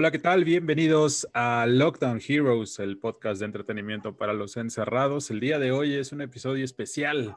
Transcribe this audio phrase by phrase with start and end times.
[0.00, 0.44] Hola, ¿qué tal?
[0.44, 5.30] Bienvenidos a Lockdown Heroes, el podcast de entretenimiento para los encerrados.
[5.30, 7.36] El día de hoy es un episodio especial,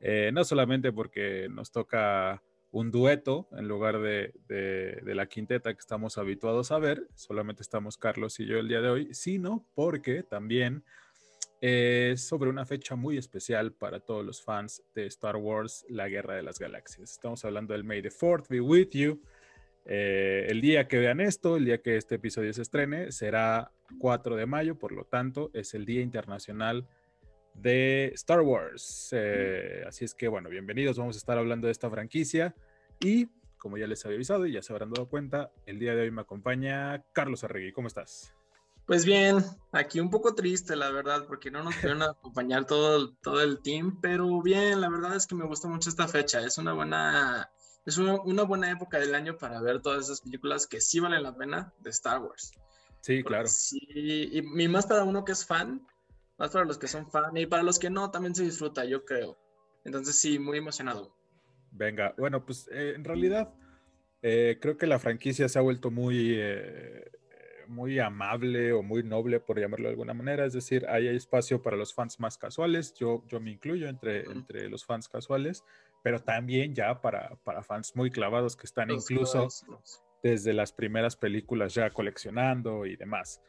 [0.00, 2.42] eh, no solamente porque nos toca
[2.72, 8.40] un dueto en lugar de, la quinteta que estamos habituados a ver, solamente estamos Carlos
[8.40, 10.82] y yo el día de hoy, sino porque también
[11.60, 16.34] es sobre una fecha muy especial para todos los fans de Star Wars, la Guerra
[16.34, 17.12] de las Galaxias.
[17.12, 19.22] Estamos hablando del May the Fourth be with you.
[19.84, 24.36] Eh, el día que vean esto, el día que este episodio se estrene, será 4
[24.36, 26.86] de mayo, por lo tanto, es el Día Internacional
[27.54, 29.10] de Star Wars.
[29.12, 30.98] Eh, así es que, bueno, bienvenidos.
[30.98, 32.54] Vamos a estar hablando de esta franquicia.
[33.00, 36.02] Y, como ya les había avisado y ya se habrán dado cuenta, el día de
[36.02, 37.72] hoy me acompaña Carlos Arregui.
[37.72, 38.32] ¿Cómo estás?
[38.86, 39.38] Pues bien,
[39.70, 44.00] aquí un poco triste, la verdad, porque no nos pudieron acompañar todo, todo el team,
[44.00, 46.40] pero bien, la verdad es que me gusta mucho esta fecha.
[46.44, 47.50] Es una buena,
[47.84, 51.36] es una, buena época del año para ver todas esas películas que sí valen la
[51.36, 52.52] pena de Star Wars.
[53.00, 53.48] Sí, claro.
[53.48, 55.84] Sí, y, más para uno que es fan,
[56.38, 59.04] más para los que son fan, y para los que no, también se disfruta, yo
[59.04, 59.36] creo.
[59.84, 61.16] Entonces sí, muy emocionado.
[61.72, 63.52] Venga, bueno, pues eh, en realidad
[64.20, 66.34] eh, creo que la franquicia se ha vuelto muy...
[66.36, 67.10] Eh,
[67.68, 70.44] muy amable o muy noble, por llamarlo de alguna manera.
[70.44, 72.94] Es decir, hay espacio para los fans más casuales.
[72.94, 75.64] Yo, yo me incluyo entre, entre los fans casuales,
[76.02, 79.48] pero también ya para, para fans muy clavados que están incluso
[80.22, 83.40] desde las primeras películas ya coleccionando y demás.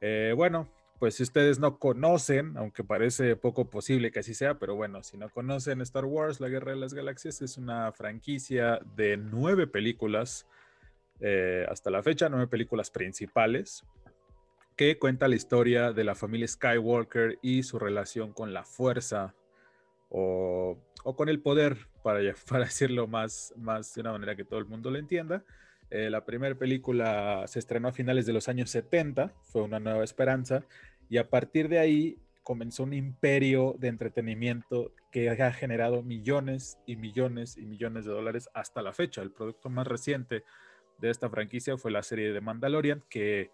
[0.00, 4.74] Eh, bueno, pues si ustedes no conocen, aunque parece poco posible que así sea, pero
[4.74, 9.16] bueno, si no conocen Star Wars, la Guerra de las Galaxias es una franquicia de
[9.16, 10.46] nueve películas
[11.20, 13.84] eh, hasta la fecha, nueve películas principales,
[14.76, 19.34] que cuenta la historia de la familia Skywalker y su relación con la fuerza
[20.08, 20.78] o,
[21.16, 24.98] con el poder, para, para decirlo más, de una manera que todo el mundo lo
[24.98, 25.44] entienda.
[25.90, 30.04] Eh, la primera película se estrenó a finales de los años 70, fue Una Nueva
[30.04, 30.64] Esperanza,
[31.08, 36.96] y a partir de ahí comenzó un imperio de entretenimiento que ha generado millones y
[36.96, 39.22] millones y millones de dólares hasta la fecha.
[39.22, 40.44] El producto más reciente
[40.98, 43.50] de esta franquicia fue la serie de Mandalorian, que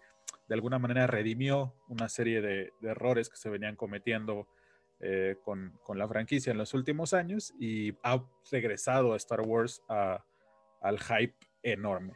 [0.47, 4.47] de alguna manera redimió una serie de, errores que se venían cometiendo
[4.99, 10.99] eh, con, la franquicia en los últimos años y ha regresado a Star Wars al
[10.99, 12.13] hype enorme.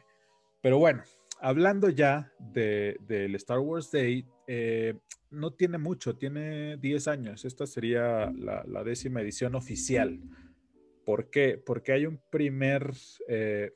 [0.62, 1.02] Pero bueno,
[1.40, 4.94] hablando ya del Star Wars Day, eh,
[5.30, 7.44] no tiene mucho, tiene 10 años.
[7.44, 10.20] Esta sería la, décima edición oficial.
[11.04, 11.56] ¿Por qué?
[11.64, 12.92] Porque hay un primer
[13.28, 13.72] eh,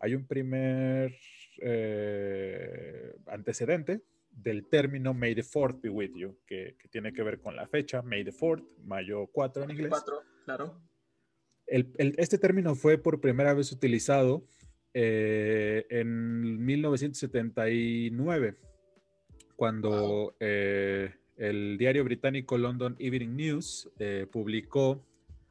[0.00, 1.14] hay un primer
[1.60, 4.02] eh, antecedente
[4.36, 8.02] del término May the 4th be with you, que, tiene que ver con la fecha,
[8.02, 9.90] May the 4th, mayo 4 en inglés.
[9.90, 10.80] 4, claro.
[11.66, 14.46] este término fue por primera vez utilizado
[14.94, 18.56] eh, en 1979,
[19.56, 23.90] cuando eh, el diario británico London Evening News
[24.30, 25.04] publicó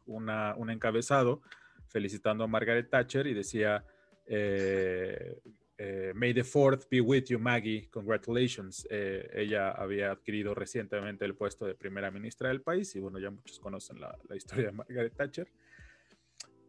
[0.05, 1.41] una, un encabezado
[1.87, 3.83] felicitando a Margaret Thatcher y decía,
[4.27, 5.39] eh,
[5.77, 7.87] eh, May the Fourth be with you, Maggie.
[7.91, 8.87] Congratulations.
[8.89, 13.31] Eh, ella había adquirido recientemente el puesto de primera ministra del país y bueno, ya
[13.31, 15.51] muchos conocen la, historia de Margaret Thatcher.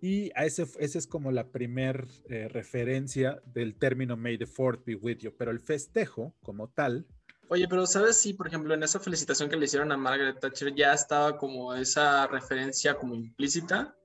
[0.00, 4.94] Y a ese, ese es como la primer referencia del término May the Fourth be
[4.94, 7.06] with you, pero el festejo como tal.
[7.48, 10.74] Oye, pero ¿sabes si, por ejemplo, en esa felicitación que le hicieron a Margaret Thatcher
[10.74, 13.96] ya estaba como esa referencia como implícita?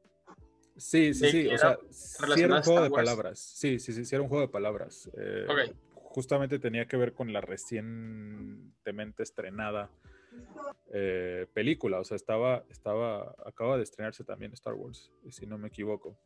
[0.81, 1.47] Sí, sí, sí.
[1.47, 3.40] O sea, sí era un juego de palabras.
[3.40, 5.09] Sí, sí, sí, sí, era un juego de palabras.
[5.16, 5.46] Eh,
[5.94, 9.92] justamente tenía que ver con la recientemente estrenada
[10.92, 12.00] eh, película.
[12.00, 16.18] O sea, estaba, estaba, acaba de estrenarse también Star Wars, si no me equivoco.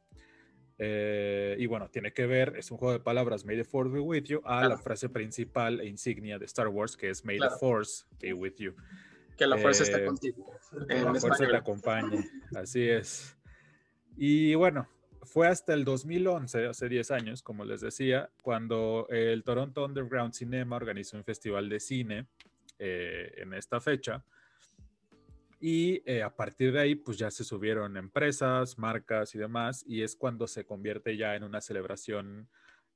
[0.77, 3.99] Eh, y bueno, tiene que ver, es un juego de palabras, May the Force be
[3.99, 7.49] with you, a la frase principal e insignia de Star Wars, que es May the
[7.59, 8.73] Force be with you.
[9.37, 10.49] Que la fuerza esté contigo.
[10.87, 13.35] Que la fuerza te acompañe, así es.
[14.17, 14.87] Y bueno,
[15.25, 20.75] fue hasta el 2011, hace 10 años, como les decía, cuando el Toronto Underground Cinema
[20.75, 22.27] organizó un festival de cine
[22.79, 24.23] eh, en esta fecha.
[25.59, 30.03] Y eh, a partir de ahí, pues ya se subieron empresas, marcas y demás, y
[30.03, 32.47] es cuando se convierte ya en una celebración,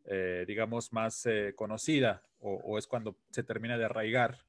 [0.06, 4.45] eh, digamos, más conocida, o, es cuando se termina de arraigar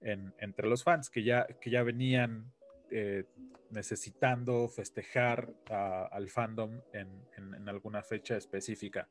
[0.00, 2.52] entre los fans que ya, que ya venían
[2.92, 3.24] eh,
[3.70, 9.08] necesitando festejar al fandom en, alguna fecha específica.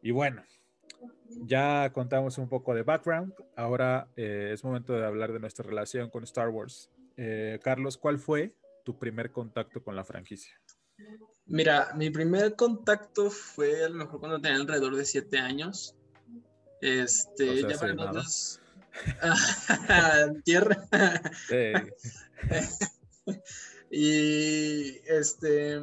[0.00, 0.44] Y bueno,
[1.42, 3.34] ya contamos un poco de background.
[3.56, 6.88] Ahora eh, es momento de hablar de nuestra relación con Star Wars.
[7.16, 8.54] Eh, Carlos, ¿cuál fue
[8.84, 10.54] tu primer contacto con la franquicia?
[11.46, 15.96] Mira, mi primer contacto fue a lo mejor cuando tenía alrededor de siete años.
[16.80, 18.60] Este, ya para entonces.
[20.44, 20.88] Tierra.
[23.90, 25.80] y este.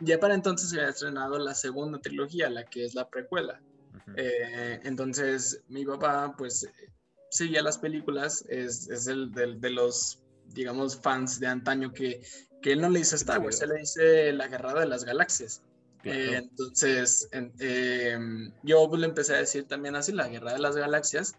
[0.00, 3.60] Ya para entonces se había estrenado la segunda trilogía, la que es la precuela.
[4.16, 6.68] Eh, entonces, mi papá, pues,
[7.30, 12.20] seguía las películas, es, es el de, los, digamos, fans de antaño que,
[12.60, 15.62] que él no le dice Star Wars, él le dice La Guerra de las Galaxias.
[16.04, 17.28] Eh, entonces,
[17.60, 18.18] eh,
[18.64, 21.36] yo le empecé a decir también así, la Guerra de las Galaxias,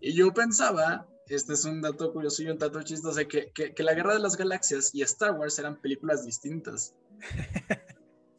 [0.00, 3.82] y yo pensaba, este es un dato curioso y un dato chistoso, que, que, que
[3.82, 6.94] la Guerra de las Galaxias y Star Wars eran películas distintas.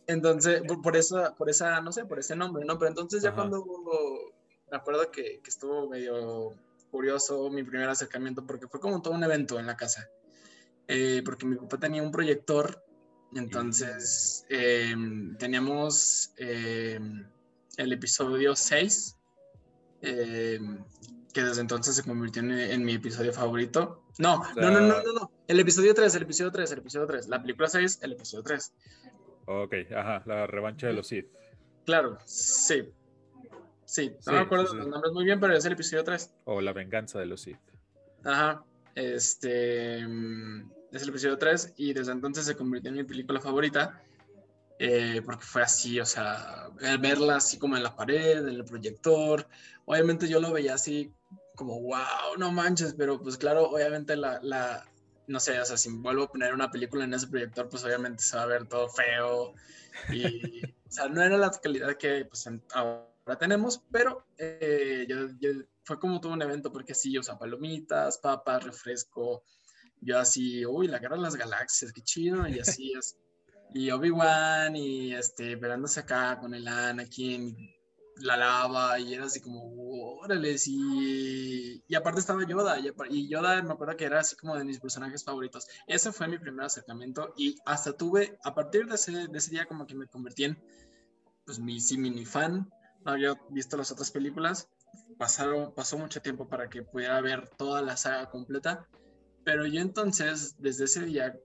[0.08, 2.78] Entonces, por, eso, por esa, no sé, por ese nombre, ¿no?
[2.78, 3.66] Pero entonces ya cuando
[4.70, 6.54] me acuerdo que, que, estuvo medio
[6.92, 10.08] curioso mi primer acercamiento, porque fue como todo un evento en la casa.
[10.88, 12.84] Eh, porque mi papá tenía un proyector,
[13.34, 17.28] entonces em, teníamos em,
[17.78, 19.18] el episodio 6,
[20.02, 20.84] em,
[21.36, 24.06] que desde entonces se convirtió en, mi episodio favorito.
[24.20, 27.28] No, no, no, no, no, no, el episodio 3, el episodio 3, el episodio 3,
[27.28, 28.74] la película 6, el episodio 3.
[29.48, 31.28] Ok, ajá, la revancha de los Sith.
[31.86, 32.90] Claro, sí.
[33.84, 36.34] Sí, no me acuerdo los nombres muy bien, pero es el episodio 3.
[36.46, 37.60] O la venganza de los Sith.
[38.24, 38.64] Ajá,
[38.96, 44.02] este es el episodio 3 y desde entonces se convirtió en mi película favorita.
[44.80, 49.48] Eh, porque fue así, o sea, verla así como en la pared, en el proyector.
[49.86, 51.14] Obviamente yo lo veía así
[51.56, 54.86] como, wow, no manches, pero pues claro, obviamente la,
[55.28, 58.24] no sé, o sea, si vuelvo a poner una película en ese proyector, pues obviamente
[58.24, 59.54] se va a ver todo feo.
[60.12, 65.50] Y, o sea, no era la calidad que pues ahora tenemos, pero eh, yo,
[65.84, 69.44] fue como todo un evento porque sí, o sea, palomitas, papas, refresco.
[70.02, 73.18] Yo así, uy, la guerra de las galaxias, qué chido, y así es.
[73.74, 77.56] Y Obi-Wan, y este, verándose acá con el Anakin,
[78.18, 79.62] la lava y era así como,
[80.20, 82.78] órale, y, y aparte estaba Yoda,
[83.10, 85.68] y, Yoda me acuerdo que era así como de mis personajes favoritos.
[85.88, 89.66] Ese fue mi primer acercamiento y hasta tuve, a partir de ese, de ese día
[89.66, 90.64] como que me convertí en,
[91.46, 92.70] pues, mi, sí, mini fan,
[93.04, 94.70] no había visto las otras películas,
[95.18, 98.88] pasaron, pasó mucho tiempo para que pudiera ver toda la saga completa,
[99.44, 101.38] pero yo entonces, desde ese día,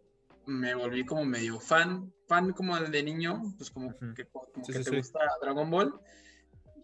[0.46, 4.96] me volví como medio fan, fan como de niño, pues como que, como que te
[4.96, 6.00] gusta Dragon Ball,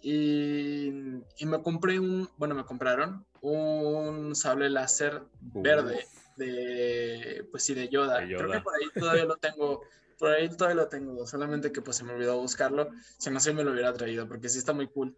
[0.09, 6.07] y, me compré un, bueno, me compraron un sable láser verde
[6.37, 8.25] de, pues sí, de Yoda.
[8.25, 9.83] Creo que por ahí todavía lo tengo,
[10.17, 12.89] por ahí todavía lo tengo, solamente que pues se me olvidó buscarlo,
[13.19, 15.17] si no se me lo hubiera traído, porque sí está muy cool.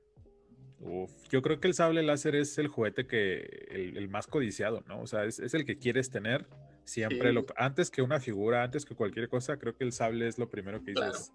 [1.29, 5.03] yo creo que el sable láser es el juguete que, el, más codiciado, ¿no?
[5.03, 6.47] O sea, es, el que quieres tener
[6.85, 10.39] siempre, lo, antes que una figura, antes que cualquier cosa, creo que el sable es
[10.39, 11.31] lo primero que dices.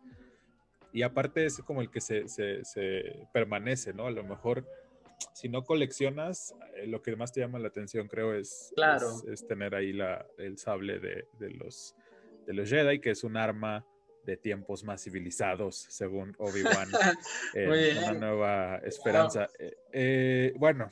[0.93, 4.05] Y aparte es como el que se, se, permanece, ¿no?
[4.05, 4.65] A lo mejor
[5.33, 8.73] si no coleccionas, eh, lo que más te llama la atención creo es,
[9.27, 11.95] es, tener ahí la, el sable de, de, los,
[12.45, 13.85] de los Jedi, que es un arma
[14.25, 16.89] de tiempos más civilizados, según Obi-Wan,
[17.97, 19.49] una nueva esperanza.
[19.59, 20.89] Eh, eh, bueno,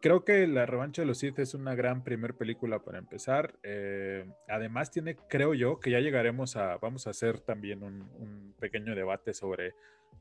[0.00, 3.58] creo que La Revancha de los Sith es una gran primer película para empezar.
[3.62, 8.94] Eh, además tiene, creo yo, que ya llegaremos a, vamos a hacer también un, pequeño
[8.94, 9.74] debate sobre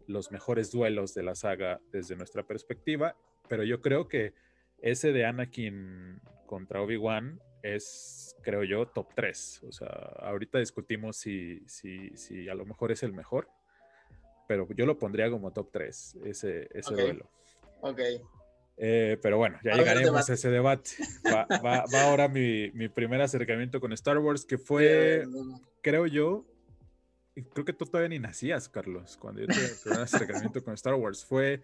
[0.07, 3.15] los mejores duelos de la saga desde nuestra perspectiva,
[3.47, 4.33] pero yo creo que
[4.81, 9.63] ese de Anakin contra Obi-Wan es, creo yo, top 3.
[9.67, 9.87] O sea,
[10.19, 13.49] ahorita discutimos si, si, si a lo mejor es el mejor,
[14.47, 17.29] pero yo lo pondría como top 3, ese, ese duelo.
[17.81, 18.01] Ok.
[18.77, 20.91] Eh, pero bueno, ya llegaremos a ese debate.
[21.25, 21.45] Va,
[22.03, 25.25] ahora mi, primer acercamiento con Star Wars, que fue,
[25.81, 26.45] creo yo,
[27.53, 30.95] creo que tú todavía ni nacías, Carlos, cuando yo tuve mi primer acercamiento con Star
[30.95, 31.25] Wars.
[31.25, 31.61] Fue,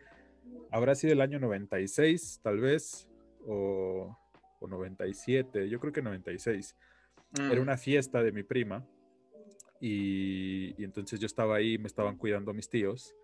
[0.72, 3.10] habrá sido el año 96, tal vez,
[3.46, 4.18] o,
[4.62, 6.76] 97, yo creo que 96.
[7.40, 7.62] Era mm.
[7.62, 8.86] una fiesta de mi prima
[9.80, 13.16] y, y entonces yo estaba ahí, me estaban cuidando mis tíos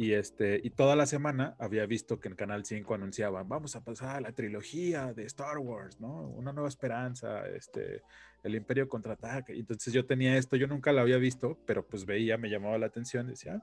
[0.00, 3.84] y, este, y toda la semana había visto que en Canal 5 anunciaban, vamos a
[3.84, 6.22] pasar a la trilogía de Star Wars, ¿no?
[6.22, 8.00] Una nueva esperanza, este,
[8.42, 9.52] el Imperio contraataca.
[9.52, 12.86] Entonces yo tenía esto, yo nunca lo había visto, pero pues veía, me llamaba la
[12.86, 13.60] atención, decía.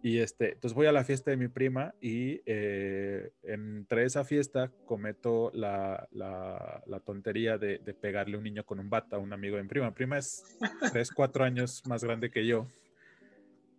[0.00, 4.70] Y este, entonces voy a la fiesta de mi prima y eh, entre esa fiesta
[4.86, 9.32] cometo la, la, la tontería de, de, pegarle un niño con un bata a un
[9.32, 9.86] amigo de mi prima.
[9.88, 10.56] Mi prima es
[10.92, 12.68] 3, 4 años más grande que yo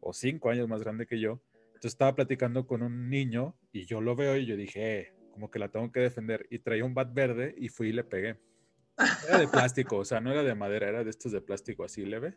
[0.06, 1.42] o cinco años más grande que yo.
[1.68, 5.50] Entonces estaba platicando con un niño y yo lo veo y yo dije, eh, como
[5.50, 6.46] que la tengo que defender.
[6.52, 8.38] Y traía un bat verde y fui y le pegué.
[9.28, 12.06] Era de plástico, o sea, no era de madera, era de estos de plástico así
[12.06, 12.36] leve.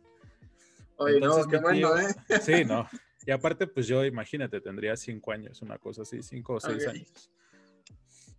[0.97, 2.09] Oye, no, qué bueno, ¿eh?
[2.41, 2.89] Sí, no.
[3.27, 7.31] Y aparte, pues yo, imagínate, tendría cinco años, una cosa así, cinco o seis años.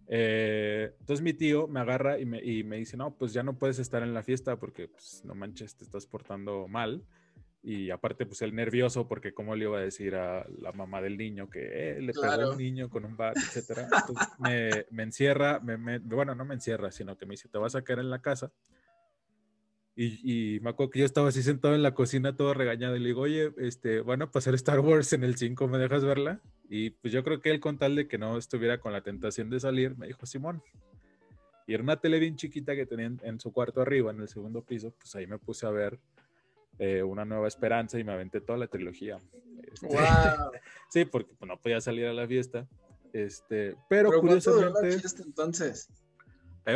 [0.08, 3.60] Eh, entonces mi tío me agarra y me, y me, dice, no, pues ya no
[3.60, 7.06] puedes estar en la fiesta porque, pues, no manches, te estás portando mal.
[7.62, 11.18] Y aparte, pues el nervioso, porque cómo le iba a decir a la mamá del
[11.18, 13.90] niño que eh, le pegó a un niño con un bat, etcétera.
[14.40, 17.84] me, me, encierra, me, bueno, no me encierra, sino que me dice, te vas a
[17.84, 18.52] quedar en la casa.
[19.94, 23.00] Y, y, me acuerdo que yo estaba así sentado en la cocina todo regañado y
[23.00, 26.40] le digo, oye, este, van a pasar Star Wars en el 5, ¿me dejas verla?
[26.70, 29.50] Y pues yo creo que él con tal de que no estuviera con la tentación
[29.50, 30.64] de salir, me dijo, Simón.
[31.68, 34.64] Y era una tele bien chiquita que tenía en su cuarto arriba, en el segundo
[34.64, 36.00] piso, pues ahí me puse a ver
[36.80, 39.20] eh, una Nueva Esperanza y me aventé toda la trilogía.
[39.72, 39.88] Este,
[40.90, 42.68] sí, porque pues, no podía salir a la fiesta.
[43.14, 44.82] Este, pero, curiosamente.
[44.82, 45.90] La fiesta, entonces?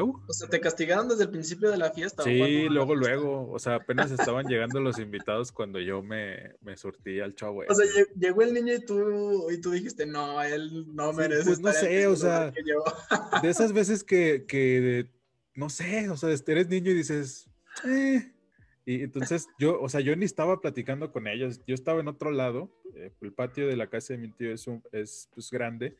[0.02, 2.24] O sea, te castigaron desde el principio de la fiesta.
[2.24, 3.52] Sí, luego, luego.
[3.52, 7.64] O sea, apenas estaban llegando los invitados cuando yo me, me surtí al chavo.
[7.68, 7.86] O sea,
[8.18, 11.46] llegó el niño y tú, y tú dijiste, no, él no merece.
[11.46, 12.52] pues no sé, o sea,
[13.42, 15.10] de esas veces que, que,
[15.56, 17.50] no sé, o sea, eres niño y dices,
[17.86, 18.33] eh,
[18.86, 22.32] y entonces yo, o sea, yo ni estaba platicando con ellos, yo estaba en otro
[22.32, 25.98] lado, eh, el patio de la casa de mi tío es, un, es pues, grande,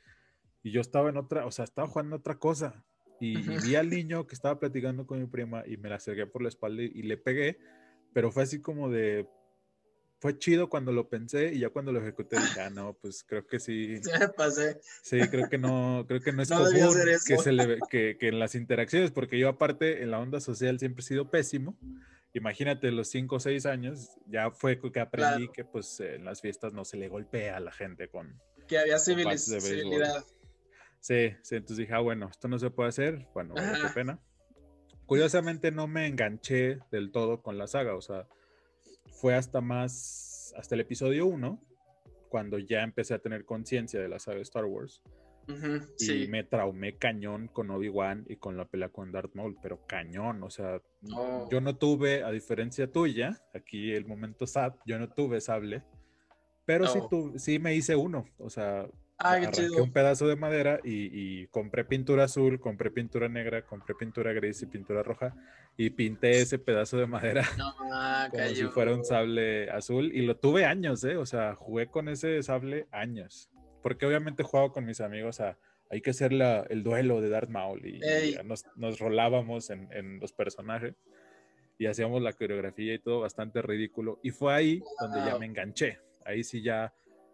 [0.63, 2.84] y yo estaba en otra, o sea, estaba jugando otra cosa.
[3.20, 6.42] Y, vi al niño que estaba platicando con mi prima y me la acerqué por
[6.42, 7.58] la espalda y, le pegué,
[8.12, 9.30] pero fue así como de,
[10.20, 13.48] fue chido cuando lo pensé y ya cuando lo ejecuté dije, ah, no, pues creo
[13.48, 14.02] que sí.
[14.20, 14.82] Ya pasé.
[15.04, 18.40] Sí, creo que no, creo que no es común que, se le, que, que en
[18.40, 21.78] las interacciones, porque yo aparte en la onda social siempre he sido pésimo
[22.34, 26.74] imagínate los cinco o seis años, ya fue que aprendí que pues en las fiestas
[26.74, 28.42] no se le golpea a la gente con...
[28.68, 30.25] Que había civilidad.
[31.00, 34.20] Sí, sí, entonces dije, ah, bueno, esto no se puede hacer, bueno, qué pena.
[35.06, 38.28] Curiosamente no me enganché del todo con la saga, o sea,
[39.12, 41.62] fue hasta más, hasta el episodio 1,
[42.30, 45.04] cuando ya empecé a tener conciencia de la saga de Star Wars
[46.00, 50.44] y me traumé cañón con Obi-Wan y con la pelea con Darth Maul, pero cañón,
[50.44, 50.82] o sea,
[51.14, 51.48] oh.
[51.52, 55.84] yo no tuve, a diferencia tuya, aquí el momento sad, yo no tuve sable,
[56.66, 58.88] pero sí, tu, sí me hice uno, o sea,
[59.20, 59.38] ah,
[59.82, 64.68] un pedazo de madera y, compré pintura azul, compré pintura negra, compré pintura gris y
[64.68, 65.36] pintura roja
[65.76, 67.44] y pinté ese pedazo de madera
[67.92, 71.18] ah, como si fuera un sable azul y lo tuve años, ¿eh?
[71.18, 73.50] O sea, jugué con ese sable años
[73.84, 75.60] porque obviamente jugaba con mis amigos a,
[75.92, 78.00] hay que hacer el duelo de Darth Maul y,
[78.44, 80.96] nos, nos, rolábamos en, en, los personajes
[81.78, 84.20] y hacíamos la coreografía y todo bastante ridículo.
[84.24, 86.00] Y fue ahí donde ya me enganché.
[86.25, 86.94] Ahí sí ya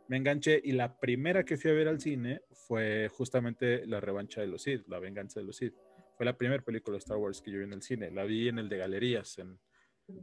[0.09, 4.41] me enganché y la primera que fui a ver al cine fue justamente La revancha
[4.41, 5.75] de los Sith, La venganza de los Sith.
[6.17, 8.11] Fue la primera película de Star Wars que yo vi en el cine.
[8.11, 9.37] La vi en el de galerías.
[9.37, 9.57] En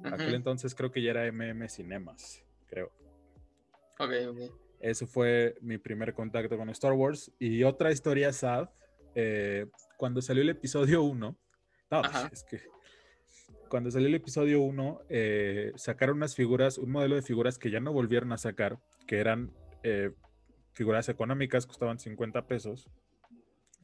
[0.02, 2.92] aquel entonces creo que ya era MM Cinemas, creo.
[3.98, 4.65] Ok, ok.
[4.80, 7.32] Eso fue mi primer contacto con Star Wars.
[7.38, 8.68] Y otra historia sad,
[9.14, 9.66] eh,
[9.96, 11.36] cuando salió el episodio 1,
[11.90, 12.02] no,
[12.32, 12.60] es que
[13.68, 17.80] cuando salió el episodio 1, eh, sacaron unas figuras, un modelo de figuras que ya
[17.80, 19.52] no volvieron a sacar, que eran
[19.82, 20.12] eh,
[20.72, 22.88] figuras económicas, costaban 50 pesos,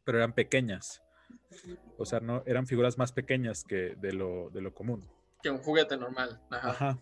[0.04, 1.02] pero eran pequeñas.
[1.96, 5.04] O sea, no, eran figuras más pequeñas que de lo, de lo común.
[5.42, 6.40] Que un juguete normal.
[6.50, 6.98] Ajá.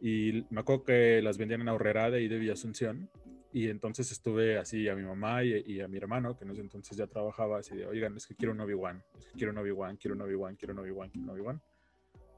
[0.00, 3.08] Y me acuerdo que las vendían en Aurrera de ahí de Villa Asunción.
[3.52, 6.96] Y entonces estuve así a mi mamá y, a mi hermano, que en ese entonces
[6.96, 9.96] ya trabajaba, así de, oigan, es que quiero un Obi-Wan, es que quiero un Obi-Wan,
[9.98, 11.62] quiero un Obi-Wan, quiero un Obi-Wan, quiero un Obi-Wan.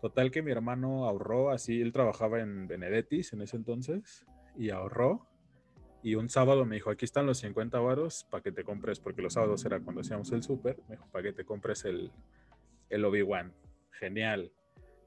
[0.00, 5.28] Total que mi hermano ahorró, así, él trabajaba en Benedettis en ese entonces, y ahorró.
[6.02, 9.22] Y un sábado me dijo, aquí están los 50 varos para que te compres, porque
[9.22, 12.10] los sábados era cuando hacíamos el súper, me dijo, para que te compres el,
[12.90, 13.54] el Obi-Wan.
[13.92, 14.52] Genial.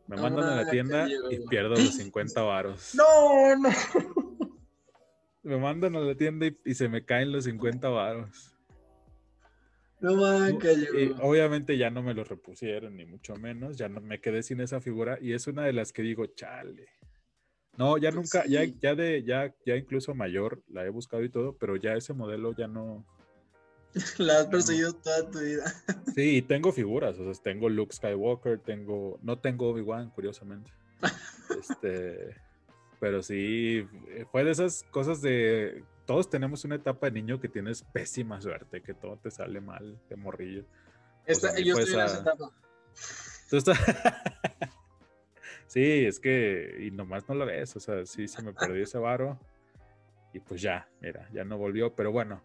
[0.08, 2.96] Me mandan a la ah, tienda y pierdo los 50 varos.
[2.96, 4.27] No, no
[5.48, 8.54] me mandan a la tienda y, se me caen los 50 varos.
[10.00, 10.68] No manca,
[11.22, 13.78] Obviamente ya no me lo repusieron, ni mucho menos.
[13.78, 15.18] Ya no me quedé sin esa figura.
[15.20, 16.88] Y es una de las que digo, chale.
[17.78, 21.30] No, ya pues nunca, ya, ya de, ya, ya incluso mayor la he buscado y
[21.30, 23.06] todo, pero ya ese modelo ya no.
[24.18, 25.64] La has perseguido toda tu vida.
[26.16, 30.72] Sí, tengo figuras, o sea, tengo Luke Skywalker, tengo, no tengo Obi-Wan, curiosamente.
[31.58, 32.36] Este,
[33.00, 35.84] pero sí, eh, fue de esas cosas de.
[36.06, 40.00] Todos tenemos una etapa de niño que tienes pésima suerte, que todo te sale mal
[40.10, 40.64] de morrillo.
[41.26, 42.52] Pues yo estoy en esa etapa.
[45.68, 46.78] sí, es que.
[46.82, 49.40] Y nomás no lo ves, o sea, sí se me perdió ese varo.
[50.34, 52.42] Y pues ya, mira, ya no volvió, pero bueno,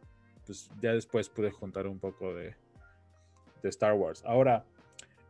[0.46, 2.54] pues ya después pude juntar un poco de,
[3.62, 4.22] de Star Wars.
[4.24, 4.64] Ahora,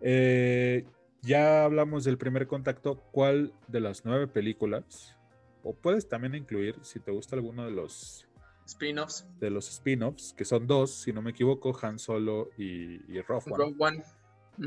[0.01, 0.85] eh,
[1.23, 2.97] ya hablamos del primer contacto.
[3.13, 5.17] ¿Cuál de las nueve películas
[5.65, 8.27] o puedes también incluir, si te gusta alguno de los
[8.67, 13.21] spin-offs, de los spin-offs, que son dos, si no me equivoco, Han Solo y, y
[13.23, 13.57] Rogue One.
[13.57, 14.05] Rogue One.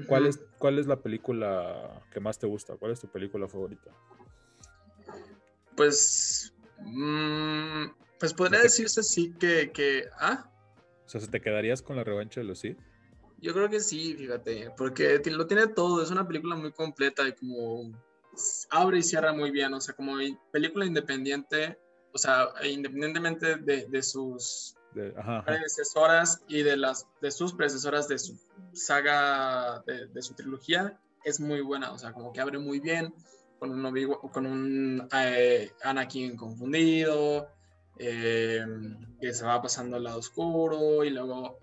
[0.08, 2.76] ¿Cuál, es, ¿Cuál es la película que más te gusta?
[2.76, 3.92] ¿Cuál es tu película favorita?
[5.76, 7.86] Pues, mm,
[8.20, 10.50] pues podría decirse sí que, que, ¿ah?
[11.06, 12.80] O sea, ¿se te quedarías con la revancha de los Sith?
[13.46, 17.34] Yo creo que sí, fíjate, porque lo tiene todo, es una película muy completa y
[17.34, 17.92] como
[18.72, 20.14] abre y cierra muy bien, o sea, como
[20.52, 21.78] película independiente,
[22.12, 24.76] o sea, independientemente de, de sus
[25.46, 28.36] predecesoras y de las de sus predecesoras de su
[28.74, 33.14] saga de, de, su trilogía, es muy buena, o sea, como que abre muy bien
[33.60, 37.48] con un, con un eh, Anakin confundido,
[38.00, 38.66] eh,
[39.22, 41.60] que se va pasando al lado oscuro y luego,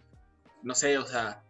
[0.62, 1.41] no sé, o sea,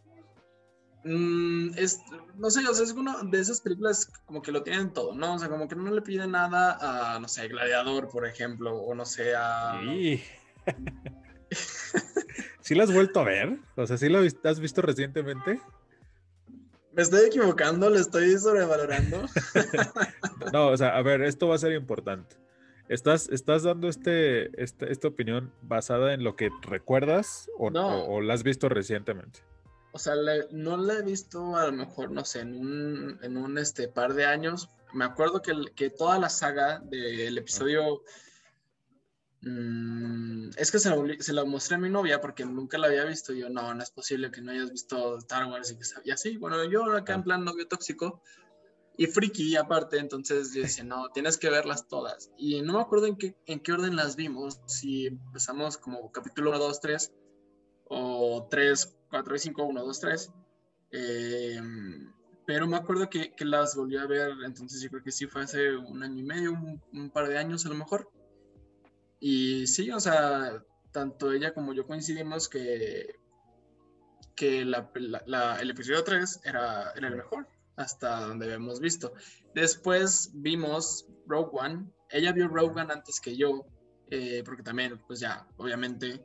[1.04, 2.00] mm, es,
[2.36, 5.34] no sé, o sea, es una de esas películas como que lo tienen todo, ¿no?
[5.34, 8.94] O sea, como que no le pide nada a, no sé, Gladiador, por ejemplo, o
[8.94, 9.80] no sé, a...
[9.80, 10.22] Sí.
[12.60, 13.58] ¿Sí lo has vuelto a ver?
[13.76, 15.60] O sea, ¿sí lo has visto recientemente?
[16.92, 19.26] Me estoy equivocando, lo estoy sobrevalorando.
[20.52, 22.36] no, o sea, a ver, esto va a ser importante.
[22.88, 28.34] ¿Estás, estás dando este, este esta opinión basada en lo que recuerdas o, o, la
[28.34, 29.40] has visto recientemente?
[29.92, 30.14] O sea,
[30.50, 34.14] no la he visto a lo mejor, no sé, en un, en un este, par
[34.14, 34.70] de años.
[34.94, 38.02] Me acuerdo que, que toda la saga del episodio
[39.44, 43.32] Mm, es que se la, se mostré a mi novia porque nunca la había visto.
[43.32, 46.10] Y yo, no, no es posible que no hayas visto Star Wars y que y
[46.12, 46.36] así.
[46.36, 48.22] Bueno, yo acá en plan novio tóxico
[48.96, 52.30] y friki aparte, entonces yo decía, no, tienes que verlas todas.
[52.36, 56.50] Y no me acuerdo en qué, en qué orden las vimos, si empezamos como capítulo
[56.50, 57.12] 1, 2, 3,
[57.88, 60.32] o 3, 4 y 5, 1, 2, 3.
[62.44, 65.42] pero me acuerdo que, que, las volví a ver, entonces yo creo que sí fue
[65.42, 66.52] hace un año y medio,
[66.92, 68.10] un par de años a lo mejor.
[69.20, 73.20] Y sí, o sea, tanto ella como yo coincidimos que,
[74.34, 74.90] que la,
[75.60, 77.46] el episodio 3 era, era, el mejor,
[77.76, 79.12] hasta donde habíamos visto.
[79.54, 81.86] Después vimos Rogue One.
[82.10, 83.64] Ella vio Rogue One antes que yo,
[84.10, 86.24] eh, porque también, pues ya, obviamente,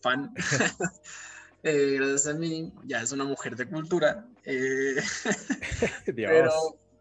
[0.00, 0.32] fan.
[1.62, 4.26] eh, gracias a mí, ya es una mujer de cultura.
[4.44, 4.96] Eh,
[6.14, 6.30] Dios.
[6.30, 6.52] Pero.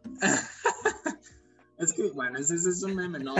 [1.77, 3.35] es que, bueno, ese, ese es un meme, no.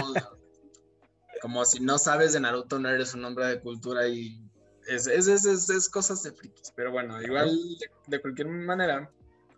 [1.42, 4.40] Como si no sabes de Naruto, no eres un hombre de cultura y
[4.88, 6.72] es, es, es, es cosas de frikis.
[6.74, 7.56] Pero bueno, igual
[8.06, 9.10] de, cualquier manera,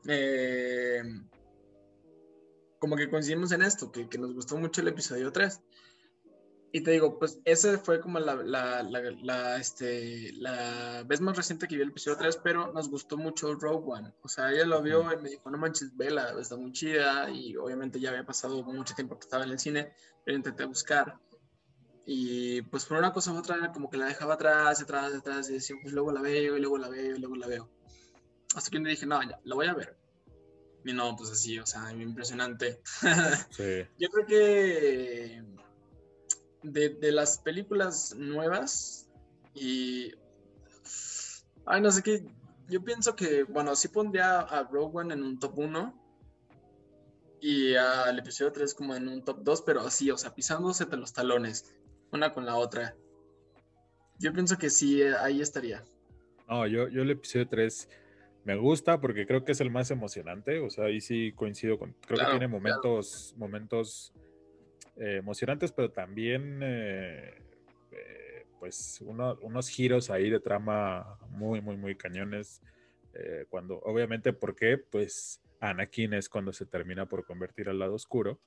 [0.06, 1.02] eh,
[2.78, 5.60] como que coincidimos en esto, que, que, nos gustó mucho el episodio 3.
[6.72, 11.66] Y te digo, pues ese fue como la, la, la, este, la vez más reciente
[11.66, 14.14] que vi el episodio 3, pero nos gustó mucho Rogue One.
[14.22, 17.28] O sea, ella lo vio y me dijo, no manches, vela, está muy chida.
[17.28, 19.92] Y obviamente ya había pasado mucho tiempo que estaba en el cine,
[20.24, 21.18] pero intenté buscar.
[22.06, 25.54] Y pues por una cosa u otra, como que la dejaba atrás, atrás, atrás, y
[25.54, 27.68] decía, pues luego la veo, y luego la veo, y luego la veo.
[28.54, 29.96] Hasta que me dije, no, ya, la voy a ver.
[30.84, 32.80] Y no, pues así, o sea, impresionante.
[33.50, 33.86] Sí.
[33.98, 35.44] Yo creo que
[36.62, 39.08] de, de, las películas nuevas
[39.54, 40.12] y...
[41.66, 42.24] Ay, no sé qué.
[42.68, 46.00] Yo pienso que, bueno, sí pondría a Rogue One en un top 1
[47.40, 50.96] y al episodio 3 como en un top 2, pero así, o sea, pisándose de
[50.96, 51.76] los talones
[52.12, 52.96] una con la otra.
[54.18, 55.82] Yo pienso que sí, eh, ahí estaría.
[56.48, 57.88] No, yo, yo el episodio 3
[58.44, 60.60] me gusta porque creo que es el más emocionante.
[60.60, 61.94] O sea, ahí sí coincido con.
[62.06, 64.12] Creo que tiene momentos, momentos
[65.00, 66.60] eh, emocionantes, pero también.
[66.62, 67.34] Eh,
[68.58, 72.60] pues unos giros ahí de trama muy, muy, muy cañones.
[73.48, 74.76] cuando, obviamente, ¿por qué?
[74.76, 78.38] Pues Anakin es cuando se termina por convertir al lado oscuro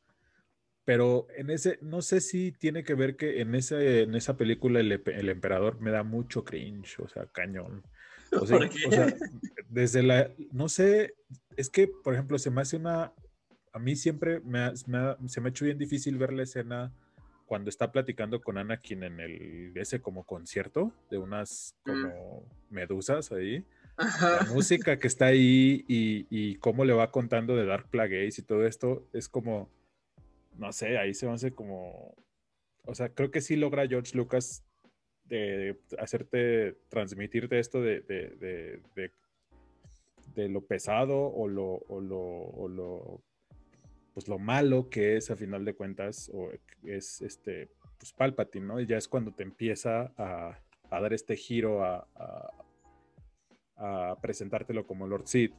[0.86, 4.80] pero en ese, no sé si tiene que ver que en, ese, en esa película
[4.80, 7.84] el, el emperador me da mucho cringe, o sea, cañón.
[8.32, 9.16] O sea, o sea,
[9.70, 11.16] desde la, no sé,
[11.56, 13.14] es que, por ejemplo, se me hace una,
[13.74, 16.94] a mí siempre me, se me ha hecho bien difícil ver la escena
[17.46, 21.90] cuando está platicando con Anakin en el, ese como concierto de unas mm.
[21.92, 23.66] como medusas ahí.
[23.98, 28.44] La música que está ahí y, y cómo le va contando de Dark Plagueis y
[28.44, 29.70] todo esto es como
[30.58, 32.16] no sé, ahí se me hace como,
[32.86, 34.64] o sea, creo que sí logra George Lucas
[35.26, 38.82] de, hacerte, transmitirte esto de, de,
[40.36, 43.22] de, lo pesado o lo, o lo, o lo,
[44.14, 46.50] pues lo malo que es a final de cuentas, o
[46.84, 48.80] es este, pues Palpatine, ¿no?
[48.80, 52.50] Y ya es cuando te empieza a, a dar este giro a, a,
[53.78, 55.52] a presentártelo como Lord Sid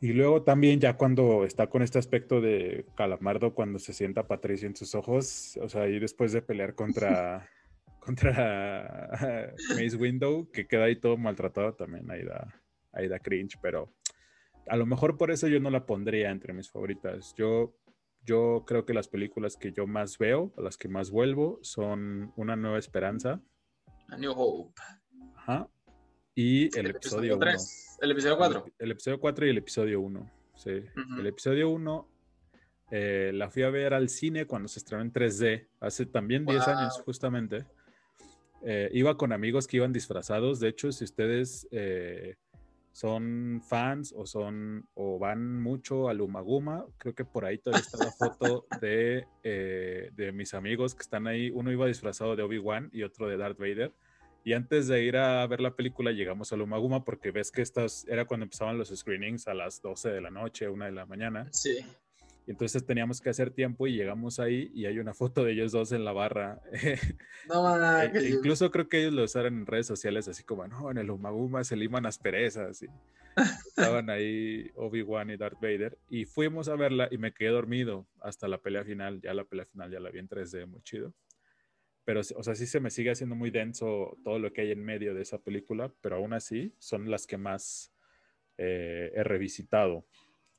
[0.00, 4.68] Y luego también ya cuando está con este aspecto de Calamardo, cuando se sienta Patricio
[4.68, 7.48] en sus ojos, o sea, y después de pelear contra,
[8.00, 9.10] contra
[9.70, 13.90] Mace Window, que queda ahí todo maltratado, también ahí da, ahí da cringe, pero
[14.68, 17.34] a lo mejor por eso yo no la pondría entre mis favoritas.
[17.36, 17.74] Yo,
[18.24, 22.32] yo creo que las películas que yo más veo, a las que más vuelvo, son
[22.36, 23.40] Una Nueva Esperanza.
[24.08, 24.80] A New Hope.
[25.36, 25.68] Ajá.
[26.34, 27.46] Y el, episodio 1.
[28.02, 28.64] El episodio 4.
[28.78, 30.30] El, episodio 4 y el episodio 1.
[30.56, 30.82] Sí.
[31.18, 32.08] El episodio 1
[32.90, 36.68] eh, la fui a ver al cine cuando se estrenó en 3D, hace también 10
[36.68, 37.66] años justamente.
[38.62, 40.60] Eh, iba con amigos que iban disfrazados.
[40.60, 42.36] De hecho, si ustedes eh,
[42.96, 48.02] son fans o son o van mucho al Umaguma, creo que por ahí todavía está
[48.02, 51.50] la foto de, de mis amigos que están ahí.
[51.50, 53.92] Uno iba disfrazado de Obi-Wan y otro de Darth Vader.
[54.44, 58.06] Y antes de ir a ver la película llegamos a Lumaguma porque ves que estas
[58.08, 61.48] era cuando empezaban los screenings a las 12 de la noche, 1 de la mañana.
[61.52, 61.84] Sí.
[62.46, 65.72] Y entonces teníamos que hacer tiempo y llegamos ahí y hay una foto de ellos
[65.72, 66.60] dos en la barra.
[67.48, 70.98] No, e, incluso creo que ellos lo usaron en redes sociales así como, no, en
[70.98, 72.82] el Lumaguma se liman asperezas.
[72.82, 72.88] Y
[73.68, 75.96] estaban ahí Obi-Wan y Darth Vader.
[76.08, 79.20] Y fuimos a verla y me quedé dormido hasta la pelea final.
[79.20, 81.14] Ya la pelea final ya la vi en 3D, muy chido
[82.06, 84.84] pero, o sea, sí se me sigue haciendo muy denso todo lo que hay en
[84.84, 87.92] medio de esa película, pero aún así son las que más
[88.58, 90.06] eh, he revisitado.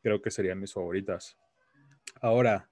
[0.04, 1.38] Creo que serían mis favoritas.
[2.22, 2.70] Ahora,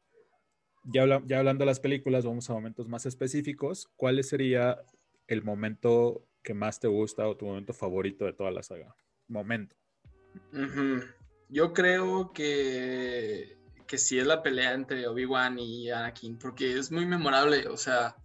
[0.83, 3.87] ya, ya hablando de las películas, vamos a momentos más específicos.
[3.95, 4.81] ¿Cuál sería
[5.27, 8.95] el momento que más te gusta o tu momento favorito de toda la saga?
[9.27, 9.75] Momento.
[11.49, 17.05] Yo creo que, que sí es la pelea entre Obi-Wan y Anakin, porque es muy
[17.05, 17.67] memorable.
[17.67, 18.15] O sea,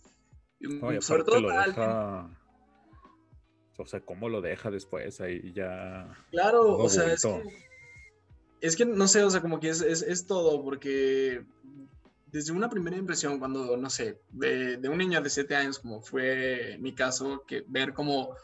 [1.01, 2.37] sobre todo deja...
[3.79, 5.23] O sea, ¿cómo lo deja después?
[5.23, 6.07] Ahí ya.
[6.31, 7.43] Claro, o sea, es que,
[8.61, 11.45] es que, no sé, o sea, como que es, todo, porque
[12.27, 16.77] desde una primera impresión, cuando, no sé, de, un niño de 7 años, como fue
[16.81, 18.35] mi caso, que ver como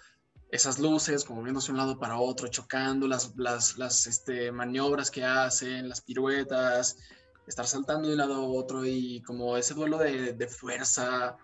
[0.51, 5.11] esas luces, como viéndose de un lado para otro, chocando, las, las, las este, maniobras
[5.11, 6.99] que hacen, las piruetas,
[7.47, 11.37] estar saltando de un lado a otro y como ese duelo de, de fuerza,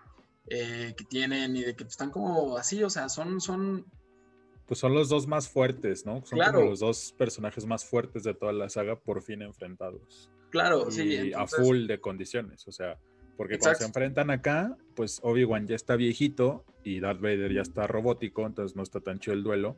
[0.47, 3.85] eh, que tienen y de que están como así, o sea, son, son...
[4.65, 6.25] Pues son los dos más fuertes, ¿no?
[6.25, 10.31] Son como los dos personajes más fuertes de toda la saga por fin enfrentados.
[10.51, 11.33] Claro, y sí.
[11.33, 12.97] A full de condiciones, o sea,
[13.35, 17.87] porque cuando se enfrentan acá, pues Obi-Wan ya está viejito y Darth Vader ya está
[17.87, 19.75] robótico, entonces no está tan chido el duelo.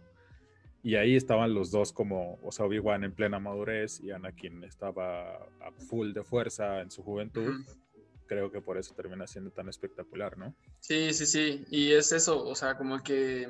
[0.83, 5.37] Y ahí estaban los dos como, o sea, Obi-Wan en plena madurez y Anakin estaba
[5.37, 7.65] a full de fuerza en su juventud
[8.25, 10.55] creo que por eso termina siendo tan espectacular, ¿no?
[10.79, 13.49] Sí, sí, sí, y es eso, o sea, como que,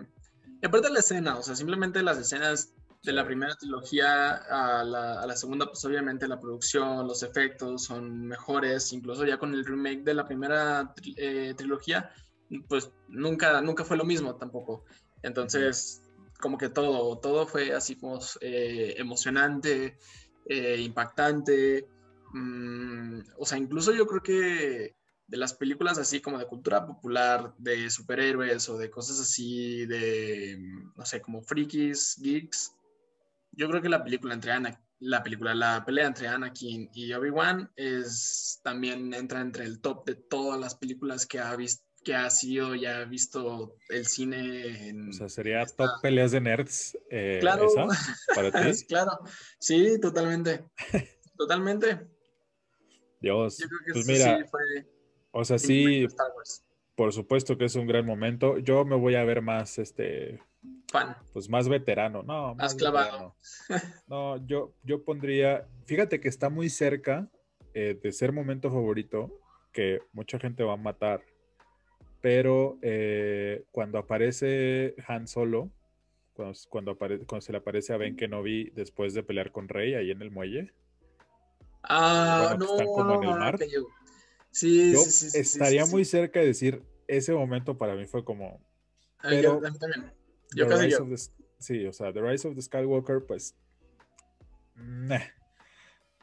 [0.62, 4.84] y aparte de la escena, o sea, simplemente las escenas de la primera trilogía a
[4.84, 9.66] la, a segunda, pues obviamente la producción, los efectos son mejores, incluso ya con el
[9.66, 12.12] remake de la primera eh, trilogía,
[12.68, 14.86] pues nunca, nunca fue lo mismo tampoco.
[15.22, 16.02] Entonces,
[16.40, 19.98] como que todo, todo fue así como eh, emocionante,
[20.48, 21.88] eh, impactante,
[22.36, 24.94] Mm, o sea, incluso yo creo que
[25.28, 30.58] de las películas así como de cultura popular, de superhéroes o de cosas así, de,
[30.96, 32.76] no sé, como frikis, geeks,
[33.52, 37.72] yo creo que la película entre Ana, la película, la pelea entre Anakin y Obi-Wan
[37.76, 42.30] es también entra entre el top de todas las películas que ha visto que ha
[42.30, 47.68] sido ya visto el cine en, o sea sería top peleas de nerds eh, claro.
[48.36, 48.86] para ti.
[48.88, 49.20] Claro.
[49.60, 50.64] Sí totalmente.
[51.38, 52.08] Totalmente.
[53.20, 53.58] Dios.
[53.92, 54.46] pues mira,
[55.38, 56.08] o sea, sí,
[56.96, 58.58] por supuesto que es un gran momento.
[58.58, 60.40] Yo me voy a ver más, este,
[60.90, 63.36] fan, pues más veterano, no, más, clavado.
[64.08, 67.28] No, yo, yo pondría, fíjate que está muy cerca
[67.74, 69.30] eh, de ser momento favorito,
[69.74, 71.22] que mucha gente va a matar,
[72.22, 75.70] pero eh, cuando aparece Han Solo,
[76.34, 80.12] cuando, cuando, cuando se le aparece a Ben Kenobi después de pelear con Rey ahí
[80.12, 80.74] en el muelle
[81.88, 83.60] Ah, no, están como en el mar.
[84.56, 88.66] Sí, yo sí, sí, estaría muy cerca de decir, ese momento para mí fue como...
[89.20, 90.14] Ah, pero, yo, también.
[90.56, 91.06] Yo casi yo.
[91.60, 93.54] sí, o sea, The Rise of the Skywalker, pues...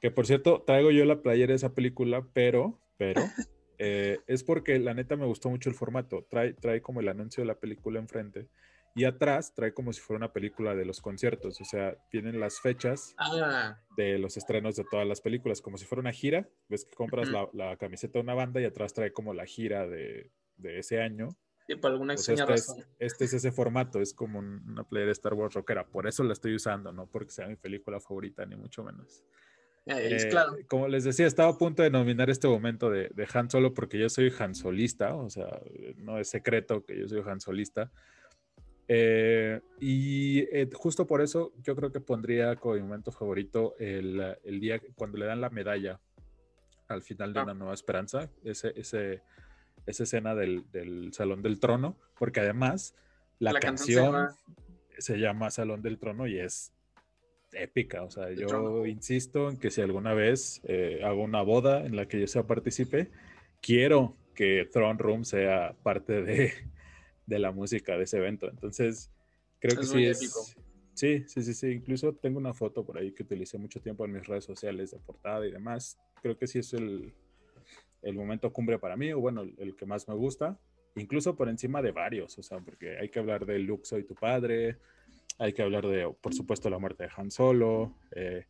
[0.00, 3.20] Que por cierto, traigo yo la playera de esa película, pero, pero,
[3.78, 6.26] eh, es porque la neta me gustó mucho el formato.
[6.30, 8.48] Trae, trae como el anuncio de la película enfrente.
[8.94, 12.60] Y atrás trae como si fuera una película de los conciertos, o sea, tienen las
[12.60, 13.78] fechas ah.
[13.96, 16.48] de los estrenos de todas las películas, como si fuera una gira.
[16.68, 20.30] Ves que compras la, camiseta de una banda y atrás trae como la gira de,
[20.62, 21.36] ese año.
[21.68, 22.80] Y por alguna extraña este razón.
[22.80, 25.86] Es, este es ese formato, es como una player de Star Wars rockera.
[25.86, 29.24] Por eso la estoy usando, no porque sea mi película favorita, ni mucho menos.
[29.86, 30.56] Eh, claro.
[30.68, 33.98] Como les decía, estaba a punto de nominar este momento de, de, Han Solo porque
[33.98, 35.60] yo soy Han Solista, o sea,
[35.96, 37.90] no es secreto que yo soy Han Solista.
[38.88, 44.36] Eh, y eh, justo por eso yo creo que pondría como mi momento favorito el,
[44.44, 46.00] el, día cuando le dan la medalla
[46.88, 47.44] al final de Ah.
[47.44, 49.22] Una Nueva Esperanza, ese, ese,
[49.86, 52.94] esa escena del, del, Salón del Trono, porque además
[53.38, 54.38] la, La canción, canción
[54.98, 55.50] se, llama...
[55.50, 56.72] Salón del Trono y es
[57.52, 58.86] épica, o sea, El yo trono.
[58.86, 62.46] insisto en que si alguna vez eh, hago una boda en la que yo sea
[62.46, 63.10] participe,
[63.60, 66.52] quiero que Throne Room sea parte de,
[67.32, 68.48] de la música de ese evento.
[68.48, 69.10] Entonces,
[69.58, 70.18] creo que sí muy es.
[70.18, 70.40] épico.
[70.94, 71.68] Sí, sí, sí, sí.
[71.68, 74.98] Incluso tengo una foto por ahí que utilicé mucho tiempo en mis redes sociales de
[74.98, 75.98] portada y demás.
[76.20, 77.12] Creo que sí es el,
[78.02, 80.58] el momento cumbre para mí, o bueno, el, el que más me gusta.
[80.94, 84.14] Incluso por encima de varios, o sea, porque hay que hablar de Luke, soy tu
[84.14, 84.76] padre.
[85.38, 87.96] Hay que hablar de, por supuesto, la muerte de Han Solo.
[88.14, 88.44] Eh,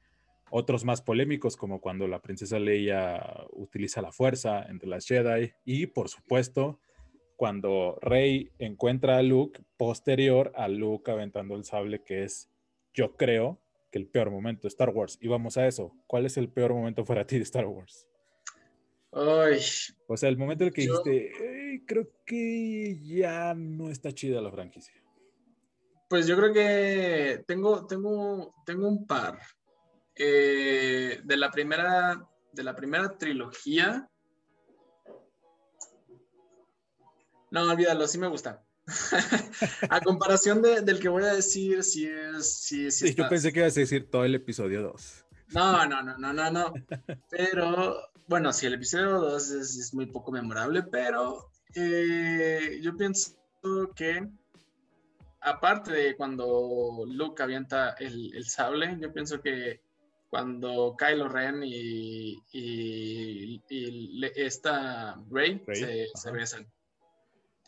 [0.51, 5.53] otros más polémicos, como cuando la princesa Leia utiliza la fuerza entre las Jedi.
[5.65, 6.81] Y, por supuesto,
[7.43, 12.49] cuando Rey encuentra a Luke posterior a Luke aventando el sable, que es,
[12.95, 13.59] yo creo,
[13.91, 15.19] que el peor momento de Star Wars.
[15.21, 15.93] Y vamos a eso.
[16.07, 18.07] ¿Cuál es el peor momento para ti de Star Wars?
[19.11, 19.59] Ay,
[20.07, 21.33] O sea, el momento en el que Yo- dijiste,
[21.73, 24.95] "Ey, creo que ya no está chida la franquicia.
[26.09, 29.41] pues yo creo que tengo, tengo, tengo un par.
[30.15, 34.09] Eh, de la primera, de la primera trilogía.
[37.53, 38.65] No, olvídalo, sí me gusta.
[39.91, 43.53] a comparación de- del que voy a decir, sí es, sí, sí Sí, yo pensé
[43.53, 45.27] que ibas a decir todo el episodio 2.
[45.49, 46.73] No, no, no, no, no, no.
[47.29, 53.35] Pero, bueno, sí, el episodio 2 es, es muy poco memorable, pero eh, yo pienso
[53.95, 54.27] que,
[55.43, 59.83] aparte de cuando Luke avienta el, el sable, yo pienso que
[60.31, 63.63] cuando Kylo Ren y, y,
[64.37, 66.67] esta Rey, Rey, se, se besan.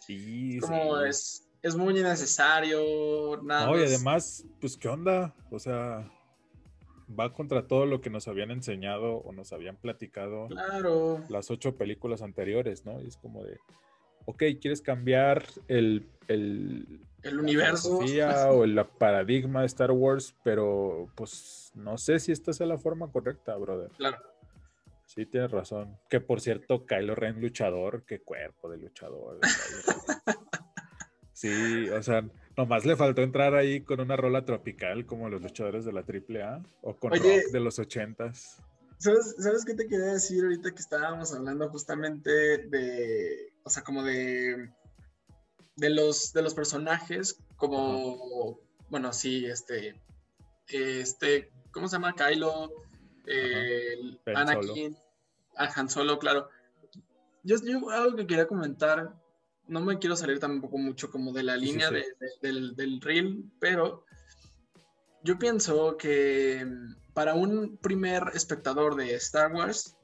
[0.07, 1.09] Sí, Como sí.
[1.09, 3.89] es, es muy innecesario, nada No, y más.
[3.89, 5.35] además, pues, ¿qué onda?
[5.51, 6.11] O sea,
[7.19, 11.21] va contra todo lo que nos habían enseñado o nos habían platicado Claro.
[11.29, 13.01] las ocho películas anteriores, ¿no?
[13.03, 13.59] Y es como de,
[14.27, 17.99] ok, ¿quieres cambiar el, el El universo.
[17.99, 23.11] o el paradigma de Star Wars, pero pues no sé si esta sea la forma
[23.11, 23.91] correcta, brother.
[23.97, 24.19] Claro.
[25.15, 25.97] Sí, tienes razón.
[26.09, 29.39] Que por cierto, Kylo Ren luchador, qué cuerpo de luchador.
[31.35, 32.25] Sí, o sea,
[32.57, 36.63] nomás le faltó entrar ahí con una rola tropical como los luchadores de la AAA
[36.81, 37.43] o con Oye.
[37.43, 38.63] rock de los ochentas.
[38.99, 44.05] ¿Sabes, ¿Sabes qué te quería decir ahorita que estábamos hablando justamente de, o sea, como
[44.05, 44.71] de,
[45.77, 50.01] de los, de los personajes, como, bueno, sí, este,
[50.69, 52.15] este, ¿cómo se llama?
[52.15, 52.71] Kylo,
[53.27, 53.97] eh,
[54.35, 54.97] Anakin,
[55.57, 56.49] a Han Solo, claro.
[57.43, 59.15] Yo, yo algo que quería comentar,
[59.69, 61.95] no me quiero salir tampoco mucho como de la Sí, sí, línea sí.
[61.95, 64.05] de- de- del, del reel, pero
[65.23, 69.97] yo pienso que mm, para un primer espectador de Star Wars,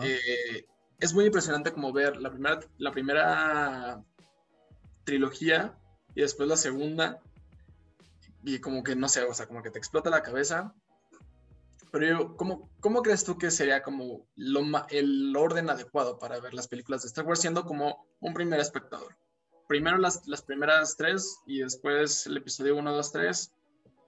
[0.00, 0.66] eh,
[1.00, 4.02] es muy impresionante como ver la primera, la primera
[5.04, 5.76] trilogía
[6.14, 7.20] y después la segunda
[8.42, 10.74] y como que no sé, o sea, como que te explota la cabeza.
[11.92, 16.52] Pero yo, ¿cómo, cómo crees tú que sería como lo el orden adecuado para ver
[16.54, 19.16] las películas de Star Wars siendo como un primer espectador?
[19.68, 23.52] Primero las, las primeras tres y después el episodio 1, 2, 3.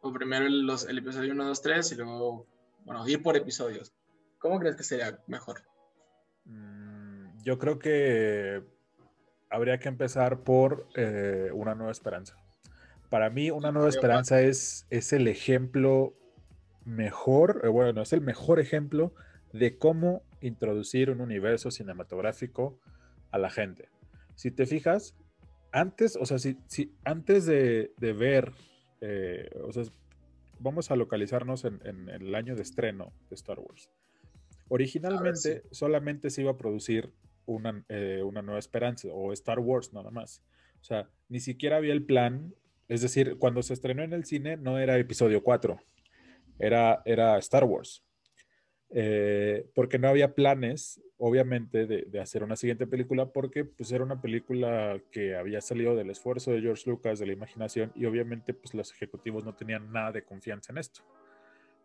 [0.00, 2.46] O primero el, los- el episodio 1, 2, 3 y luego,
[2.84, 3.92] bueno, ir por episodios.
[4.38, 5.62] ¿Cómo crees que sería mejor?
[6.44, 8.62] Mm, Yo creo que
[9.50, 12.36] habría que empezar por eh, Una Nueva Esperanza.
[13.10, 16.14] Para mí, Una Nueva Esperanza es, es el ejemplo
[16.88, 19.14] mejor, eh, bueno, es el mejor ejemplo
[19.52, 22.78] de cómo introducir un universo cinematográfico
[23.30, 23.88] a la gente.
[24.34, 25.16] Si te fijas,
[25.72, 28.52] antes, o sea, si, si antes de, de ver,
[29.00, 29.84] eh, o sea,
[30.58, 33.90] vamos a localizarnos en, en el año de estreno de Star Wars.
[34.68, 37.12] Originalmente solamente se iba a producir
[37.46, 40.42] una, eh, una nueva esperanza o Star Wars nada más.
[40.80, 42.54] O sea, ni siquiera había el plan.
[42.88, 45.78] Es decir, cuando se estrenó en el cine no era episodio 4,
[46.58, 48.04] era, era Star Wars.
[48.90, 54.02] Eh, porque no había planes, obviamente, de, de, hacer una siguiente película, porque pues era
[54.02, 58.54] una película que había salido del esfuerzo de George Lucas, de la imaginación, y obviamente
[58.54, 61.02] pues los ejecutivos no tenían nada de confianza en esto.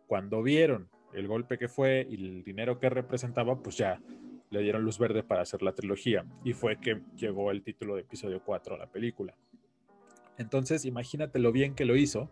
[0.06, 4.00] Cuando vieron el golpe que fue y el dinero que representaba, pues ya
[4.50, 8.02] le dieron luz verde para hacer la trilogía y fue que llegó el título de
[8.02, 9.34] episodio 4 a la película.
[10.38, 12.30] Entonces, imagínate lo bien que lo hizo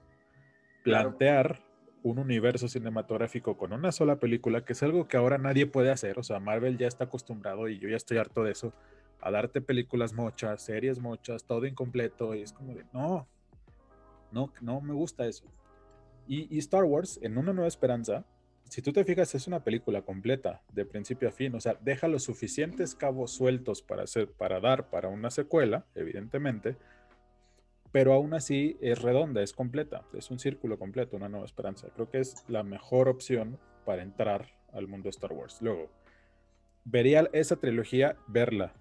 [0.83, 1.63] plantear
[2.03, 6.19] un universo cinematográfico con una sola película, que es algo que ahora nadie puede hacer.
[6.19, 8.73] O sea, Marvel ya está acostumbrado y yo ya estoy harto de eso,
[9.21, 12.35] a darte películas mochas, series mochas, todo incompleto.
[12.35, 13.27] Y es como de, no,
[14.33, 15.45] no, no me gusta eso.
[16.27, 18.25] Y, Star Wars, en Una Nueva Esperanza,
[18.69, 21.55] si tú te fijas, es una película completa, de principio a fin.
[21.55, 26.77] O sea, deja los suficientes cabos sueltos para, hacer, para dar para una secuela, evidentemente,
[27.93, 31.89] pero aún así es redonda, es completa, es un círculo completo, una nueva esperanza.
[31.95, 35.59] Creo que es la mejor opción para entrar al mundo de Star Wars.
[35.61, 35.91] Luego,
[36.85, 38.73] vería esa trilogía, verla.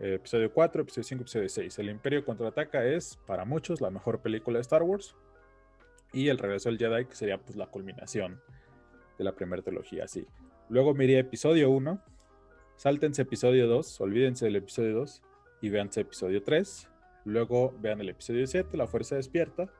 [0.00, 1.78] Eh, episodio 4, episodio 5, episodio 6.
[1.80, 5.16] El Imperio contraataca es, para muchos, la mejor película de Star Wars.
[6.12, 8.40] Y El regreso del Jedi, que sería pues la culminación
[9.18, 10.26] de la primera trilogía, sí.
[10.68, 12.00] Luego miré episodio 1,
[12.76, 15.22] sáltense episodio 2, olvídense del episodio 2
[15.60, 16.89] y véanse episodio 3.
[17.24, 19.70] Luego vean el episodio 7, La Fuerza Despierta.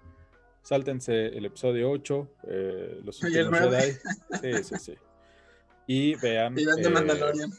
[0.63, 3.93] Sáltense el episodio 8, eh, Los últimos Jedi.
[4.41, 4.95] Sí, sí, sí.
[5.87, 6.59] Y vean.
[6.59, 7.51] Y vean de eh, Mandalorian.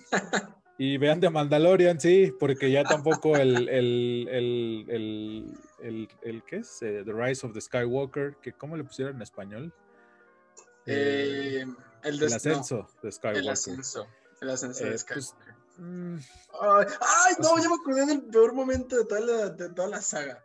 [0.78, 6.82] y vean de Mandalorian, sí, porque ya tampoco el, el, el, el, el ¿qué es?
[6.82, 9.74] Eh, the Rise of the Skywalker, que ¿cómo le pusieron en español?
[10.86, 11.65] Eh,
[12.04, 13.44] el, ascenso de Skywalker.
[13.44, 14.08] El ascenso,
[14.41, 15.61] el ascenso de eh, pues, Skywalker.
[15.77, 16.17] Mm,
[16.62, 20.43] ay, no, ya me acordé del peor momento de toda la, de toda la saga.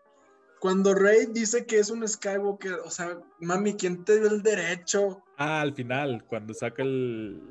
[0.61, 5.23] Cuando Rey dice que es un Skywalker, o sea, mami, ¿quién te dio el derecho?
[5.37, 7.43] Ah, al final, cuando saca el.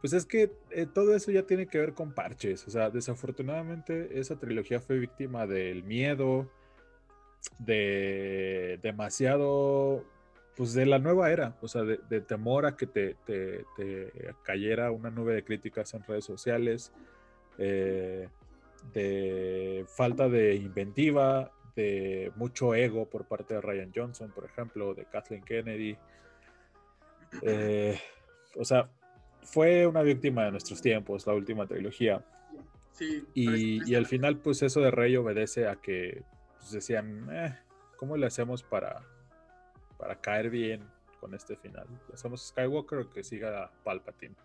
[0.00, 2.66] Pues es que eh, todo eso ya tiene que ver con parches.
[2.68, 6.48] O sea, desafortunadamente esa trilogía fue víctima del miedo,
[7.58, 10.04] de demasiado
[10.56, 13.16] pues de la nueva era, o sea, de, temor a que te,
[14.42, 16.92] cayera una nube de críticas en redes sociales,
[17.58, 18.28] eh,
[18.94, 25.04] de falta de inventiva, de mucho ego por parte de Ryan Johnson, por ejemplo, de
[25.04, 25.98] Kathleen Kennedy.
[27.42, 27.98] Eh,
[28.56, 28.88] o sea,
[29.42, 32.24] fue una víctima de nuestros tiempos, la última trilogía.
[32.92, 36.22] Sí, y, al final, pues eso de Rey obedece a que
[36.58, 37.58] pues, decían, eh,
[37.98, 39.02] ¿cómo le hacemos para
[39.98, 40.88] para caer bien
[41.20, 41.86] con este final.
[42.12, 44.36] ¿Hacemos Skywalker o que siga Palpatine?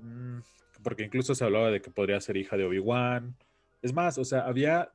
[0.00, 0.38] Mm,
[0.82, 3.36] porque incluso se hablaba de que podría ser hija de Obi-Wan.
[3.82, 4.92] Es más, o sea, había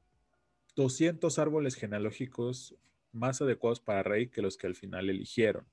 [0.76, 2.76] 200 árboles genealógicos
[3.12, 5.66] más adecuados para Rey que los que al final eligieron.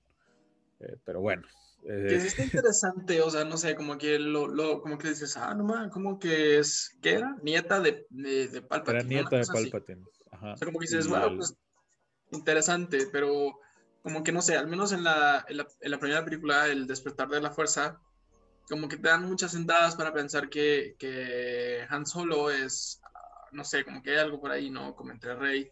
[0.80, 1.42] Eh, pero bueno.
[1.84, 5.54] Eh, está interesante, o sea, no sé, como que lo, lo como que dices, ah,
[5.54, 7.36] no man, como que es, ¿qué era?
[7.42, 8.98] Nieta de, de, Palpatine.
[8.98, 10.04] Era nieta de Palpatine.
[10.30, 10.52] Ajá.
[10.52, 11.56] O sea, como que dices, wow, pues
[12.32, 13.58] interesante, pero
[14.02, 17.40] como que no sé, al menos en la, en la, primera película, El despertar de
[17.40, 18.00] la fuerza,
[18.68, 23.00] como que te dan muchas sentadas para pensar que, que Han Solo es,
[23.52, 24.94] no sé, como que hay algo por ahí, ¿no?
[24.94, 25.70] Como entre Rey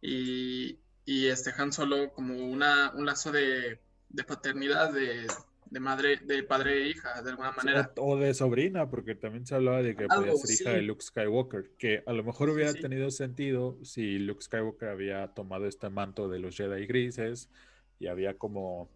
[0.00, 5.26] y, y este Han Solo como una, un lazo de, de paternidad, de,
[5.70, 7.92] de madre, de padre e hija, de alguna manera.
[7.96, 11.70] O de sobrina, porque también se hablaba de que podía ser hija de Luke Skywalker,
[11.78, 16.38] que a lo mejor hubiera tenido sentido si Luke Skywalker había tomado este manto de
[16.38, 17.50] los Jedi grises
[17.98, 18.90] y había como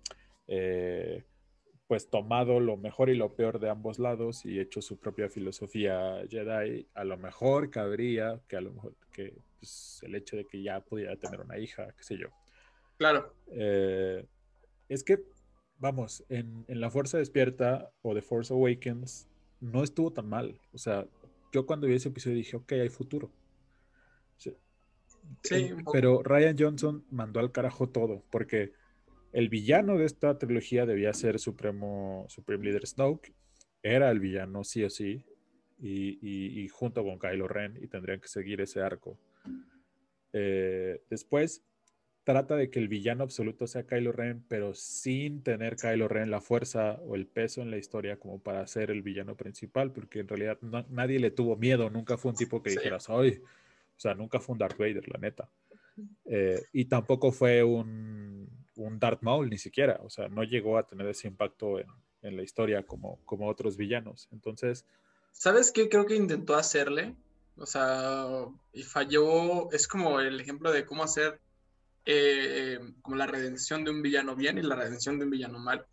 [0.46, 1.24] eh,
[1.87, 6.22] pues tomado lo mejor y lo peor de ambos lados y hecho su propia filosofía
[6.28, 10.62] Jedi, a lo mejor cabría que a lo mejor que pues, el hecho de que
[10.62, 12.28] ya pudiera tener una hija, qué sé yo.
[12.96, 13.35] Claro.
[13.50, 14.24] Eh,
[14.88, 15.18] es que
[15.80, 19.28] vamos, en, La Fuerza Despierta o The Force Awakens
[19.60, 20.60] no estuvo tan mal.
[20.72, 21.06] O sea,
[21.52, 23.30] yo cuando vi ese episodio dije, ok, hay futuro.
[25.42, 28.72] Sí, eh, pero Ryan Johnson mandó al carajo todo, porque
[29.32, 33.32] el villano de esta trilogía debía ser Supremo, Supreme Leader Snoke.
[33.82, 35.24] Era el villano, sí o sí.
[35.82, 39.18] Y, junto con Kylo Ren, y tendrían que seguir ese arco.
[40.32, 41.62] Eh, después,
[42.24, 46.40] trata de que el villano absoluto sea Kylo Ren, pero sin tener Kylo Ren la
[46.40, 50.28] fuerza o el peso en la historia como para ser el villano principal, porque en
[50.28, 50.59] realidad
[50.90, 53.42] nadie le tuvo miedo, nunca fue un tipo que dijera, soy,
[53.96, 55.48] o sea, nunca fue un Darth Vader, la neta.
[56.27, 60.87] Eh, y tampoco fue un, un, Darth Maul, ni siquiera, o sea, no llegó a
[60.87, 61.87] tener ese impacto en,
[62.23, 64.29] en la historia como, como otros villanos.
[64.33, 64.87] Entonces...
[65.33, 67.14] ¿Sabes qué creo que intentó hacerle?
[67.56, 71.40] O sea, y falló, es como el ejemplo de cómo hacer
[72.05, 75.87] eh, como la redención de un villano bien y la redención de un villano mal.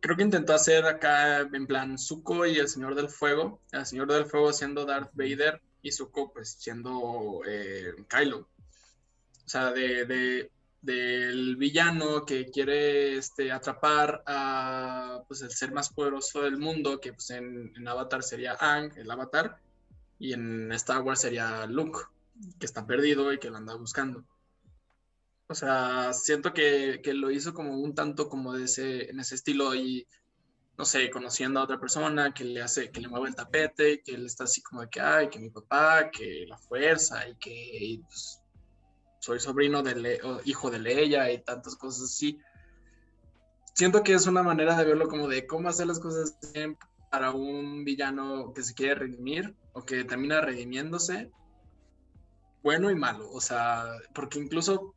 [0.00, 4.12] Creo que intentó hacer acá en plan Zuko y el Señor del Fuego, el Señor
[4.12, 8.48] del Fuego siendo Darth Vader y Zuko pues siendo eh, Kylo.
[9.44, 10.50] O sea, de,
[10.80, 17.12] del villano que quiere este, atrapar a pues, el ser más poderoso del mundo, que
[17.12, 19.58] pues, en, Avatar sería Ang, el Avatar,
[20.18, 22.00] y en Star Wars sería Luke,
[22.58, 24.24] que está perdido y que lo anda buscando.
[25.48, 29.34] O sea, siento que, que, lo hizo como un tanto como de ese, en ese
[29.34, 30.06] estilo y,
[30.76, 34.12] no sé, conociendo a otra persona que le hace, que le mueve el tapete, que
[34.12, 38.00] él está así como de que, ay, que mi papá, que la fuerza y que
[38.06, 38.42] pues,
[39.20, 42.38] soy sobrino de hijo de Leia y tantas cosas así.
[43.74, 46.76] Siento que es una manera de verlo como de cómo hacer las cosas bien
[47.10, 51.30] para un villano que se quiere redimir o que termina redimiéndose.
[52.62, 54.94] Bueno y malo, o sea, porque incluso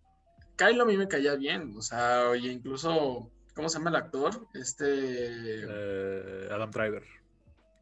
[0.61, 4.47] Kylo a mí me caía bien, o sea, oye, incluso, ¿cómo se llama el actor?
[4.53, 4.85] Este...
[4.87, 7.03] Eh, Adam Driver.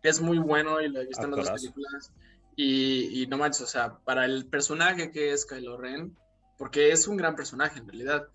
[0.01, 2.13] Es muy bueno y lo he visto en las películas.
[2.55, 6.15] Y, y, no manches, o sea, para el personaje que es Kylo Ren,
[6.57, 8.29] porque es un gran personaje en realidad.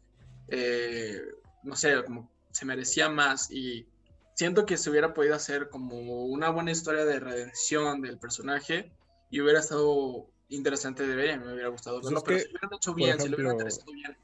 [0.48, 1.22] Eh,
[1.62, 3.86] no sé, como se merecía más y
[4.34, 8.92] siento que se hubiera podido hacer como una buena historia de redención del personaje
[9.30, 12.50] y hubiera estado interesante de ver y me hubiera gustado pues verlo, pero si lo
[12.50, 14.16] hubieran hecho bien, si lo hubieran interesado bien.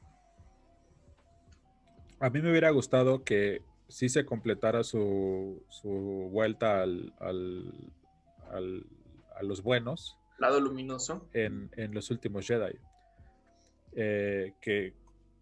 [2.21, 7.91] A mí me hubiera gustado que sí se completara su, su vuelta al, al,
[8.51, 8.85] al,
[9.35, 10.17] a los buenos.
[10.37, 11.27] Lado luminoso.
[11.33, 12.77] En, en los últimos Jedi.
[13.93, 14.93] Eh, que,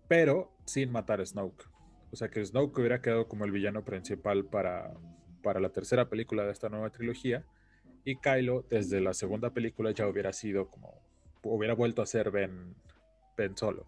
[0.07, 1.65] pero sin matar a Snoke.
[2.11, 4.93] O sea, que Snoke hubiera quedado como el villano principal para,
[5.43, 7.45] para la tercera película de esta nueva trilogía.
[8.05, 10.93] Y Kylo, desde la segunda película, ya hubiera sido como.
[11.43, 12.73] hubiera vuelto a ser Ben,
[13.35, 13.85] ben Solo.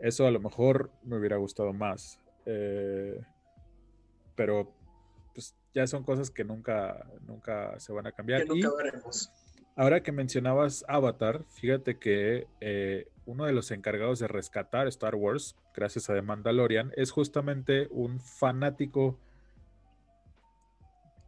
[0.00, 2.18] Eso a lo mejor me hubiera gustado más.
[2.46, 3.20] Eh,
[4.34, 4.72] pero
[5.34, 8.44] pues ya son cosas que nunca, nunca se van a cambiar.
[8.44, 9.30] Que nunca veremos.
[9.76, 15.56] Ahora que mencionabas Avatar, fíjate que eh, uno de los encargados de rescatar Star Wars,
[15.74, 19.18] gracias a The Mandalorian, es justamente un fanático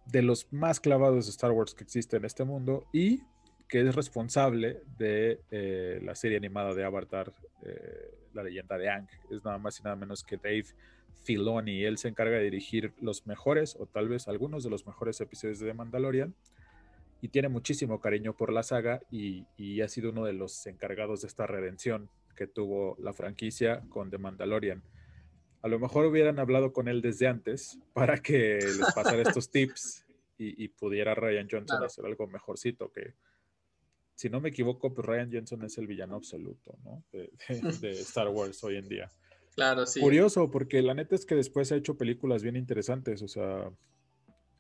[0.07, 3.23] de los más clavados de Star Wars que existe en este mundo y
[3.69, 7.33] que es responsable de eh, la serie animada de Avatar,
[7.65, 9.09] eh, La leyenda de Ang.
[9.31, 10.67] Es nada más y nada menos que Dave
[11.25, 11.85] Filoni.
[11.85, 15.59] Él se encarga de dirigir los mejores, o tal vez algunos de los mejores episodios
[15.59, 16.35] de The Mandalorian
[17.23, 19.47] y tiene muchísimo cariño por la saga y,
[19.81, 24.19] ha sido uno de los encargados de esta redención que tuvo la franquicia con The
[24.19, 24.83] Mandalorian.
[25.63, 30.05] A lo mejor hubieran hablado con él desde antes para que les pasara estos tips
[30.37, 33.15] y, pudiera Ryan Johnson hacer algo mejorcito, que
[34.15, 37.05] si no me equivoco, pues Ryan Johnson es el villano absoluto, ¿no?
[37.81, 39.11] De, Star Wars hoy en día.
[39.55, 40.01] Claro, sí.
[40.01, 43.71] Curioso, porque la neta es que después ha hecho películas bien interesantes, o sea,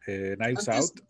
[0.06, 1.00] eh, Knives Out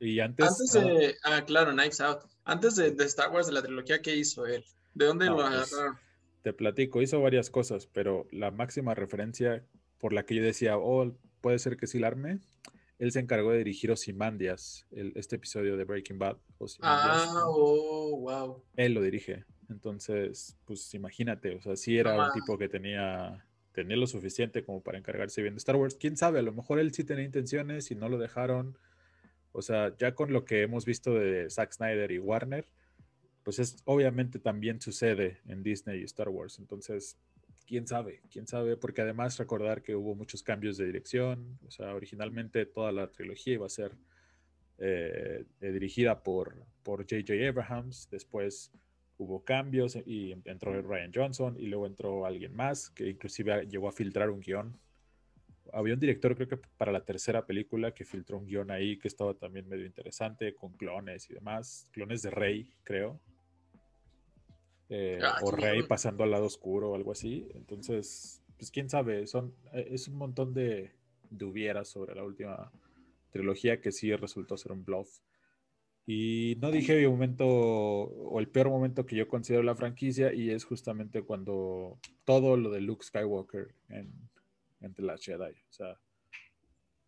[0.00, 0.72] y antes.
[0.72, 1.16] de.
[1.24, 2.22] Ah, claro, Knives Out.
[2.44, 4.64] Antes de, Star Wars, de la trilogía, ¿qué hizo él?
[4.94, 5.98] ¿De dónde lo pues, agarraron?
[6.42, 9.64] te platico, hizo varias cosas, pero la máxima referencia
[9.98, 12.38] por la que yo decía, oh, puede ser que sí la arme,
[12.98, 16.36] él se encargó de dirigir Ozymandias, el, este episodio de Breaking Bad.
[16.82, 18.62] Ah, oh, wow.
[18.76, 19.44] Él lo dirige.
[19.68, 24.82] Entonces, pues imagínate, o sea, sí era un tipo que tenía, tenía lo suficiente como
[24.82, 25.94] para encargarse bien de Star Wars.
[25.94, 28.78] Quién sabe, a lo mejor él sí tenía intenciones y no lo dejaron
[29.52, 32.66] o sea, ya con lo que hemos visto de Zack Snyder y Warner,
[33.42, 36.58] pues es obviamente también sucede en Disney y Star Wars.
[36.58, 37.18] Entonces,
[37.68, 41.58] quién sabe, quién sabe, porque además recordar que hubo muchos cambios de dirección.
[41.66, 43.92] O sea, originalmente toda la trilogía iba a ser
[44.78, 47.34] eh, eh, dirigida por J.J.
[47.48, 48.08] Abrahams.
[48.10, 48.72] Después
[49.18, 53.92] hubo cambios y entró Ryan Johnson y luego entró alguien más que inclusive llegó a
[53.92, 54.78] filtrar un guion
[55.72, 59.08] había un director, creo que para la tercera película, que filtró un guion ahí que
[59.08, 61.88] estaba también medio interesante, con clones y demás.
[61.92, 63.20] Clones de Rey, creo.
[64.90, 67.46] Eh, ah, o Rey pasando al lado oscuro o algo así.
[67.54, 70.92] Entonces, pues quién sabe, son, eh, es un montón de,
[71.30, 72.72] de sobre la última
[73.30, 75.20] trilogía que sí resultó ser un bluff.
[76.06, 80.50] Y no dije el momento o el peor momento que yo considero la franquicia y
[80.50, 84.10] es justamente cuando todo lo de Luke Skywalker en,
[84.80, 85.52] entre las Jedi.
[85.52, 86.00] O sea,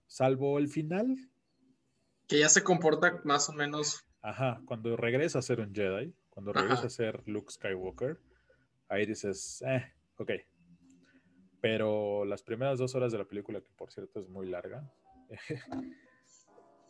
[0.06, 1.16] salvo el final.
[2.28, 4.04] Que ya se comporta más o menos.
[4.20, 8.18] Ajá, cuando regresa a ser un Jedi, cuando regresa a ser Luke Skywalker,
[8.88, 10.30] ahí dices, eh, ok.
[11.60, 14.90] Pero las primeras dos horas de la película, que por cierto es muy larga,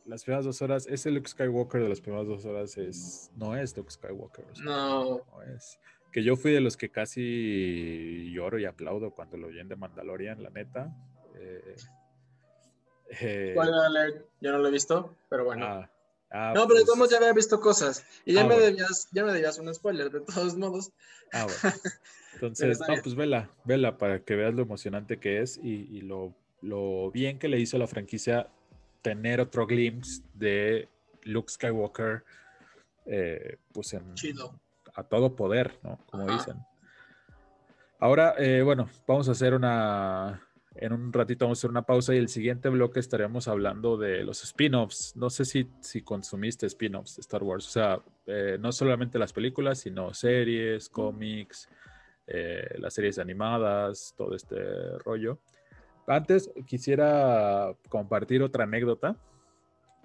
[0.04, 3.76] las primeras dos horas, ese Luke Skywalker de las primeras dos horas es, no es
[3.76, 4.44] Luke Skywalker.
[4.62, 5.18] no.
[5.18, 5.80] No es
[6.12, 10.42] que yo fui de los que casi lloro y aplaudo cuando lo oyen de Mandalorian,
[10.42, 10.92] la neta.
[11.36, 11.76] Eh,
[13.20, 13.54] eh
[14.40, 15.66] yo no lo he visto, pero bueno.
[15.66, 15.90] Ah,
[16.30, 18.04] ah, no, pero pues, ya había visto cosas.
[18.24, 20.90] Y ya, ah, me debías, ya me debías un spoiler, de todos modos.
[21.32, 21.76] Ah, bueno.
[22.34, 27.10] Entonces, no, pues vela, vela para que veas lo emocionante que es y, lo, lo,
[27.10, 28.48] bien que le hizo a la franquicia
[29.02, 30.88] tener otro glimpse de
[31.24, 32.24] Luke Skywalker,
[33.06, 34.14] eh, pues en,
[34.94, 35.98] a todo poder, ¿no?
[36.06, 36.56] Como dicen.
[37.98, 40.40] Ahora, eh, bueno, vamos a hacer una,
[40.74, 44.22] en un ratito vamos a hacer una pausa y el siguiente bloque estaremos hablando de
[44.22, 45.16] los spin-offs.
[45.16, 49.32] No sé si, si consumiste spin-offs de Star Wars, o sea, eh, no solamente las
[49.32, 51.68] películas, sino series, cómics,
[52.26, 54.56] eh, las series animadas, todo este
[54.98, 55.40] rollo.
[56.06, 59.16] Antes quisiera compartir otra anécdota.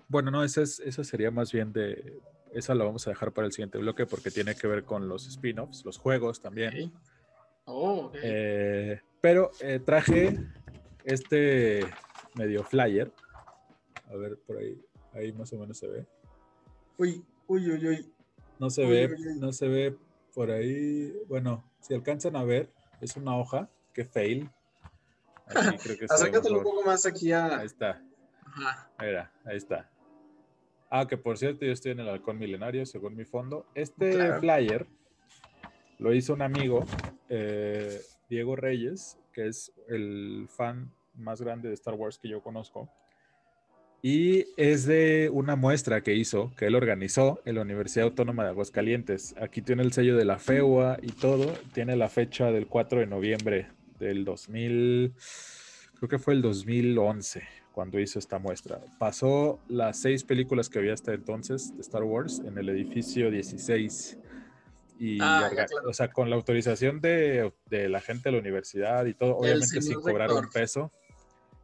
[0.08, 2.20] Bueno, no, esa, es, esa sería más bien de...
[2.54, 5.28] Esa la vamos a dejar para el siguiente bloque porque tiene que ver con los
[5.28, 6.94] spin-offs, los juegos también.
[7.66, 10.38] Oh, eh, pero eh, traje
[11.04, 11.82] este
[12.36, 13.12] medio flyer.
[14.08, 14.80] A ver, por ahí,
[15.14, 16.06] ahí más o menos se ve.
[16.98, 18.14] Uy, uy, uy, uy.
[18.60, 19.98] No se ve, no se ve
[20.34, 21.12] por ahí.
[21.28, 22.70] Bueno, si alcanzan a ver,
[23.02, 23.70] es una hoja.
[23.94, 24.50] que fail.
[25.48, 27.60] Aquí creo que Acércatelo un poco más aquí a.
[27.60, 28.02] Ahí está.
[28.46, 28.90] Ajá.
[29.44, 29.90] ahí está.
[30.90, 33.66] Ah, que por cierto, yo estoy en el halcón milenario, según mi fondo.
[33.74, 34.88] Este flyer
[36.00, 36.86] lo hizo un amigo
[37.30, 42.90] eh, Diego Reyes, que es el fan más grande de Star Wars que yo conozco.
[44.02, 48.50] Y es de una muestra que hizo, que él organizó en la Universidad Autónoma de
[48.50, 49.34] Aguascalientes.
[49.42, 51.52] Aquí tiene el sello de la FEUA y todo.
[51.74, 53.68] Tiene la fecha del 4 de noviembre
[54.00, 55.14] del 2000,
[55.96, 58.82] creo que fue el 2011 cuando hizo esta muestra.
[59.00, 64.18] Pasó las seis películas que había hasta entonces de Star Wars en el edificio 16
[64.98, 65.50] y ah,
[65.86, 69.82] o sea, con la autorización de, de, la gente de la universidad y todo, obviamente
[69.82, 70.92] sin cobrar un peso,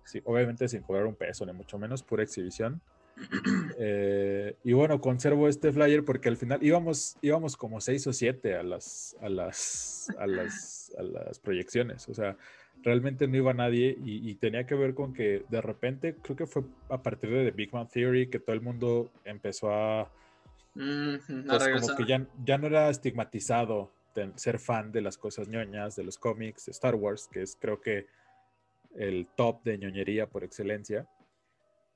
[0.04, 2.82] sí, obviamente sin cobrar un peso, ni mucho menos, pura exhibición.
[3.84, 8.56] Eh, y bueno, conservo este flyer porque al final íbamos, íbamos como seis o siete
[8.56, 12.38] a las, a las, a las, a las proyecciones, o sea,
[12.84, 16.46] realmente no iba nadie y, y, tenía que ver con que de repente, creo que
[16.46, 20.12] fue a partir de The Big Bang Theory que todo el mundo empezó a
[20.74, 23.92] pues como que ya, ya no era estigmatizado
[24.36, 27.80] ser fan de las cosas ñoñas, de los cómics, de Star Wars, que es creo
[27.80, 28.08] que
[28.96, 31.08] el top de ñoñería por excelencia.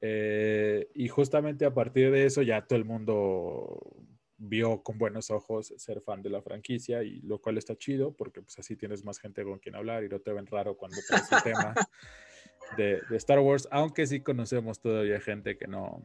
[0.01, 3.79] Eh, y justamente a partir de eso ya todo el mundo
[4.37, 8.41] vio con buenos ojos ser fan de la franquicia y lo cual está chido porque
[8.41, 11.31] pues así tienes más gente con quien hablar y no te ven raro cuando traes
[11.31, 11.73] el tema
[12.77, 16.03] de, de, Star Wars, aunque sí conocemos todavía gente que no,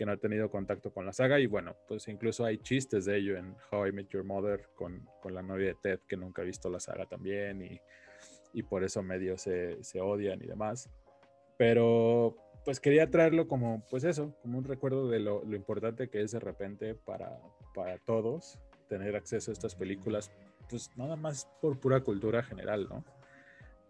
[0.00, 3.18] que no ha tenido contacto con la saga y bueno, pues incluso hay chistes de
[3.18, 6.40] ello en How I Met Your Mother con, con la novia de Ted que nunca
[6.40, 7.78] ha visto la saga también y,
[8.54, 10.88] y por eso medio se, se, odian y demás.
[11.58, 12.34] Pero
[12.64, 16.30] pues quería traerlo como pues eso, como un recuerdo de lo, lo importante que es
[16.30, 17.38] de repente para,
[17.74, 20.32] para todos tener acceso a estas películas,
[20.70, 23.04] pues nada más por pura cultura general, ¿no?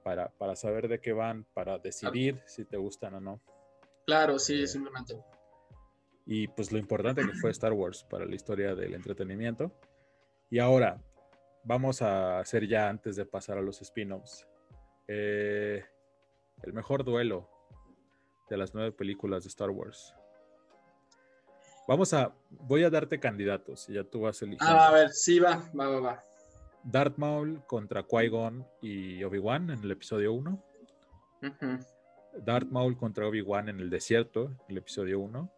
[0.03, 3.41] Para, para saber de qué van, para decidir si te gustan o no.
[4.07, 5.15] Claro, sí, eh, simplemente
[6.31, 9.73] y pues lo importante que fue Star Wars para la historia del entretenimiento.
[10.49, 11.03] Y ahora,
[11.65, 14.47] vamos a hacer ya antes de pasar a los spin-offs,
[15.09, 15.85] eh,
[16.63, 17.51] el mejor duelo
[18.49, 20.15] de las nueve películas de Star Wars.
[21.89, 24.69] Vamos a, voy a darte candidatos y ya tú vas a elegir.
[24.69, 26.25] Ah, a ver, sí, va, va, va, va.
[26.85, 30.65] Darth Maul contra Qui-Gon y Obi-Wan en el episodio 1.
[32.37, 35.53] Darth Maul contra Obi-Wan en el desierto, en el episodio 1.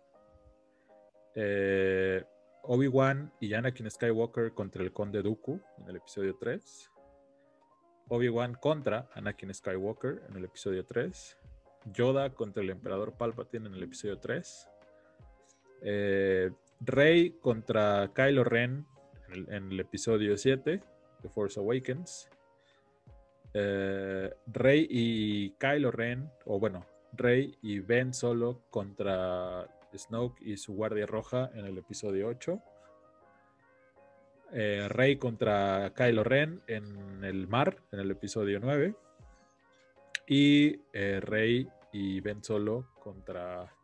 [1.34, 2.24] Eh,
[2.64, 6.90] Obi-Wan y Anakin Skywalker contra el Conde Dooku en el episodio 3.
[8.08, 11.38] Obi-Wan contra Anakin Skywalker en el episodio 3.
[11.92, 14.68] Yoda contra el Emperador Palpatine en el episodio 3.
[15.82, 18.86] Eh, Rey contra Kylo Ren
[19.28, 20.80] en el, episodio 7,
[21.22, 22.28] The Force Awakens.
[23.54, 29.66] Eh, Rey y Kylo Ren, o bueno, Rey y Ben Solo contra
[29.98, 32.62] Snoke y su Guardia Roja en el episodio 8.
[34.54, 38.94] Eh, Rey contra Kylo Ren en el mar en el episodio 9.
[40.26, 43.74] Y eh, Rey y Ben Solo contra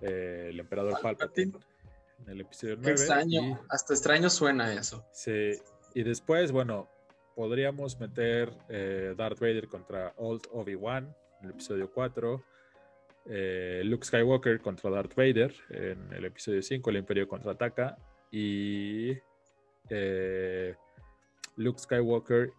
[0.00, 1.52] eh, el Emperador Palpatine
[2.22, 2.90] en el episodio 9.
[2.90, 5.06] extraño, hasta extraño suena eso.
[5.12, 5.52] Sí,
[5.94, 6.88] y después, bueno,
[7.34, 8.52] podríamos meter
[9.16, 12.44] Darth Vader contra Old Obi-Wan en el episodio 4.
[13.26, 17.96] Eh, Luke Skywalker contra Darth Vader en el episodio 5, el Imperio contraataca,
[18.30, 19.16] y
[19.88, 20.74] eh,
[21.56, 22.52] Luke Skywalker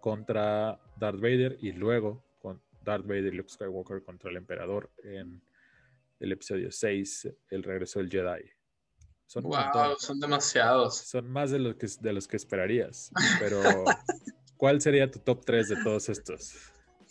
[0.00, 5.42] contra Darth Vader y luego con Darth Vader y Luke Skywalker contra el Emperador en
[6.20, 8.50] el episodio 6, El regreso del Jedi.
[9.26, 10.96] Son, wow, son demasiados.
[10.96, 13.12] Son más de, que, de los que esperarías.
[13.40, 13.60] Pero,
[14.56, 16.54] ¿cuál sería tu top 3 de todos estos?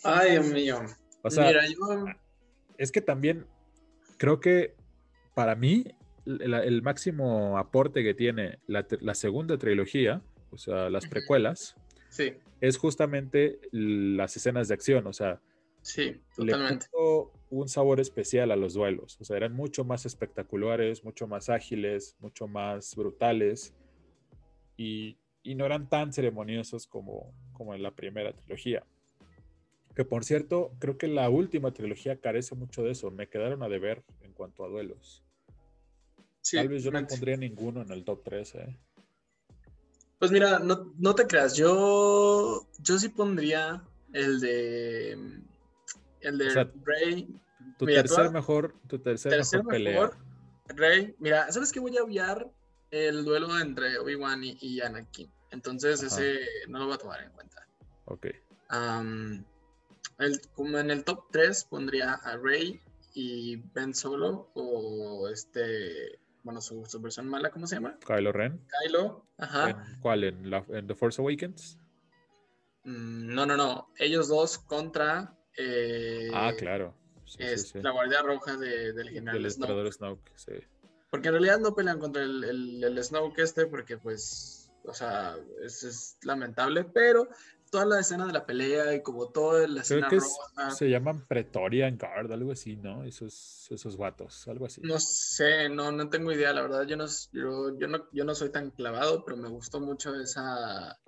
[0.02, 0.80] Ay, Dios mío.
[1.22, 1.52] O sea,
[2.78, 3.44] es que también
[4.16, 4.74] creo que
[5.34, 5.84] para mí
[6.24, 11.76] el, máximo aporte que tiene la, segunda trilogía, o sea, las precuelas,
[12.08, 12.34] sí.
[12.60, 15.40] es justamente las escenas de acción, o sea,
[15.82, 16.86] sí, totalmente.
[16.86, 21.26] le puso un sabor especial a los duelos, o sea, eran mucho más espectaculares, mucho
[21.26, 23.74] más ágiles, mucho más brutales
[24.76, 25.16] y,
[25.56, 28.84] no eran tan ceremoniosos como, como en la primera trilogía.
[29.98, 33.10] Que por cierto, creo que la última trilogía carece mucho de eso.
[33.10, 35.24] Me quedaron a deber en cuanto a duelos.
[36.52, 38.78] Tal vez yo no pondría ninguno en el top 3, ¿eh?
[40.20, 43.82] Pues mira, no, te creas, yo, yo sí pondría
[44.12, 45.14] el de
[46.20, 47.28] el de Rey.
[47.76, 50.10] Tu tercer mejor, tu tercer, mejor, pelea.
[50.68, 51.80] Rey, mira, ¿sabes qué?
[51.80, 52.48] Voy a obviar
[52.92, 55.28] el duelo entre Obi-Wan y, Anakin.
[55.50, 56.38] Entonces ese
[56.68, 57.66] no lo voy a tomar en cuenta.
[58.04, 58.28] Ok.
[60.18, 62.80] El, como en el top 3 pondría a Rey
[63.14, 67.98] y Ben Solo o este bueno, su, versión mala, ¿cómo se llama?
[68.06, 68.58] Kylo Ren.
[68.82, 69.84] Kylo, ajá.
[70.00, 70.24] ¿Cuál?
[70.24, 71.78] ¿En, The Force Awakens?
[72.84, 73.88] Mm, no, no, no.
[73.98, 75.36] Ellos dos contra.
[75.58, 76.94] Eh, ah, claro.
[77.38, 79.92] es la Guardia Roja de, del general del Snoke.
[79.92, 80.52] Snoke sí.
[81.10, 85.36] Porque en realidad no pelean contra el, el, el Snoke este, porque pues, o sea,
[85.62, 87.28] es, es lamentable, pero
[87.70, 91.26] toda la escena de la pelea y como toda la escena Creo que se llaman
[91.26, 93.04] Pretorian Guard, algo así, ¿no?
[93.04, 94.80] Esos, esos vatos, algo así.
[94.82, 98.34] No sé, no, no tengo idea, la verdad, yo no, yo, yo no, yo no
[98.34, 100.98] soy tan clavado, pero me gustó mucho esa,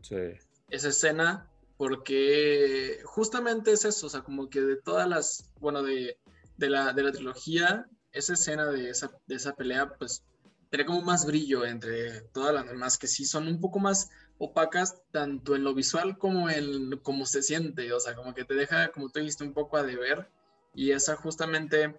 [0.68, 6.18] esa escena porque justamente es eso, o sea, como que de todas las, bueno, de,
[6.58, 10.22] de, la, de la trilogía, esa escena de esa, de esa pelea, pues,
[10.68, 15.02] tiene como más brillo entre todas las demás, que sí son un poco más opacas
[15.12, 18.88] tanto en lo visual como en cómo se siente, o sea, como que te deja,
[18.88, 20.28] como tú dijiste, un poco a deber
[20.74, 21.94] y esa justamente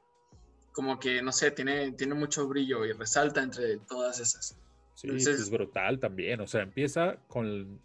[0.72, 4.58] como que, no sé, tiene, tiene mucho brillo y resalta entre todas esas.
[4.96, 7.80] Sí, es brutal también, o sea, empieza con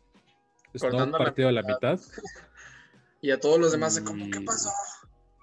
[0.73, 2.01] un partido a la mitad.
[3.21, 4.71] y a todos los demás, como, ¿qué pasó?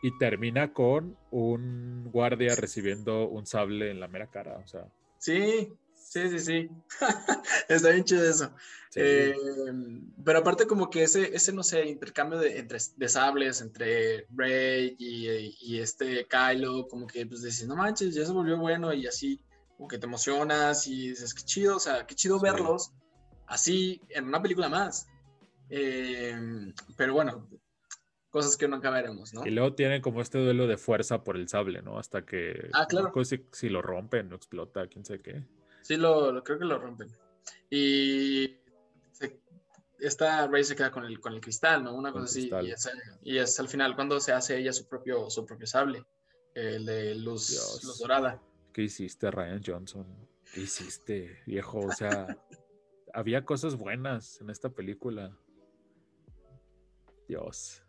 [0.01, 4.88] Y termina con un guardia recibiendo un sable en la mera cara, o sea.
[5.20, 5.72] Sí,
[6.14, 6.70] Sí, sí, sí.
[7.70, 8.53] Está bien chido eso.
[8.95, 9.34] Eh,
[10.24, 14.95] pero aparte como que ese, ese no sé, intercambio de, entre, de sables entre Rey
[14.99, 19.41] y, este Kylo, como que pues dices, no manches, ya se volvió bueno y así,
[19.76, 22.93] como que te emocionas y dices, qué chido, o sea, qué chido verlos
[23.47, 25.07] así en una película más.
[25.72, 26.38] Eh,
[26.95, 27.49] pero bueno,
[28.30, 29.47] cosas que nunca veremos, ¿no?
[29.47, 31.97] Y luego tienen como este duelo de fuerza por el sable, ¿no?
[31.97, 32.70] Hasta que...
[32.72, 33.11] Ah, claro.
[33.26, 35.43] si, si, lo rompen, no explota, quién sabe qué.
[35.84, 37.10] Sí, lo, creo que lo rompen.
[37.70, 38.58] Y
[40.00, 41.94] esta Rey se queda con el, con el cristal, ¿no?
[41.94, 42.50] Una cosa así.
[43.22, 46.06] Y es, al final cuando se hace ella su propio, su propio sable,
[46.56, 48.42] el de luz, luz dorada.
[48.72, 50.08] ¿Qué hiciste, Ryan Johnson?
[50.54, 51.80] ¿Qué hiciste, viejo?
[51.80, 52.38] O sea,
[53.14, 55.38] había cosas buenas en esta película.
[57.28, 57.84] Dios.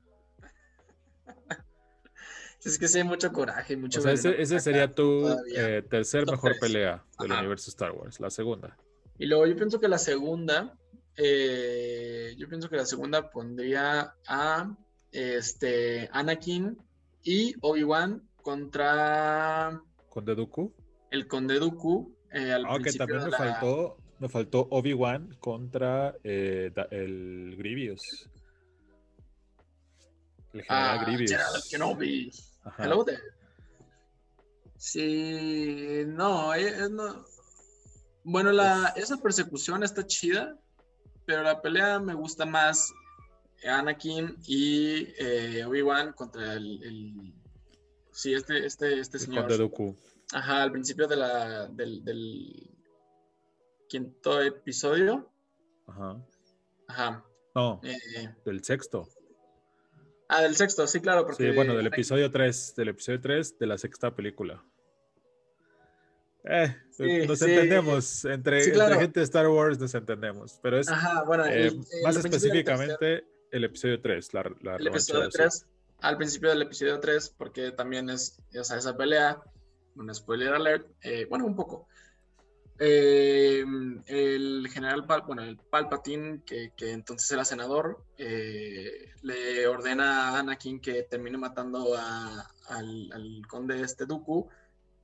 [2.65, 4.01] Es que sí hay mucho coraje, mucho.
[4.01, 8.77] O sea, ese, sería tu eh, tercer mejor pelea del universo Star Wars, la segunda.
[9.19, 10.75] Y luego yo pienso que la segunda,
[11.17, 14.75] eh, yo pienso que la segunda pondría a
[15.13, 16.79] este Anakin
[17.23, 19.83] y Obi-Wan contra.
[20.09, 20.73] ¿Conde Dooku?
[21.11, 22.17] El Conde Dooku.
[22.33, 28.31] Eh, Aunque ah, también me faltó, me faltó Obi-Wan contra el Grievous.
[30.55, 32.54] El general ah, Grievous.
[32.79, 33.21] Hello there.
[34.77, 37.25] Sí, no, eh, no.
[38.25, 40.59] Bueno, la, esa persecución está chida,
[41.27, 42.93] pero la pelea me gusta más
[43.67, 47.35] Anakin y eh, Obi-Wan contra el,
[48.13, 49.51] Sí, este, este, este señor.
[50.33, 52.71] Ajá, al principio de la, del, del
[53.89, 55.33] quinto episodio.
[55.87, 56.25] Ajá.
[56.89, 57.25] Ajá.
[57.55, 59.09] No, eh, del sexto.
[60.29, 61.27] Ah, del sexto, sí, claro.
[61.27, 64.65] Porque sí, bueno, del episodio 3, del episodio 3 de la sexta película.
[66.45, 66.77] Eh,
[67.27, 71.73] nos entendemos, entre, gente de Star Wars nos entendemos, pero es eh,
[72.03, 75.67] más específicamente el episodio 3, la, la el episodio 3,
[76.03, 79.43] al principio del episodio 3, porque también es, o sea, esa pelea,
[79.97, 81.89] un spoiler alert, eh, bueno, un poco,
[82.79, 83.65] eh,
[84.07, 90.39] el general Pal, bueno, el Palpatine, que, que entonces era senador, eh, le ordena a
[90.41, 94.49] Anakin que termine matando a, al, al, conde este Dooku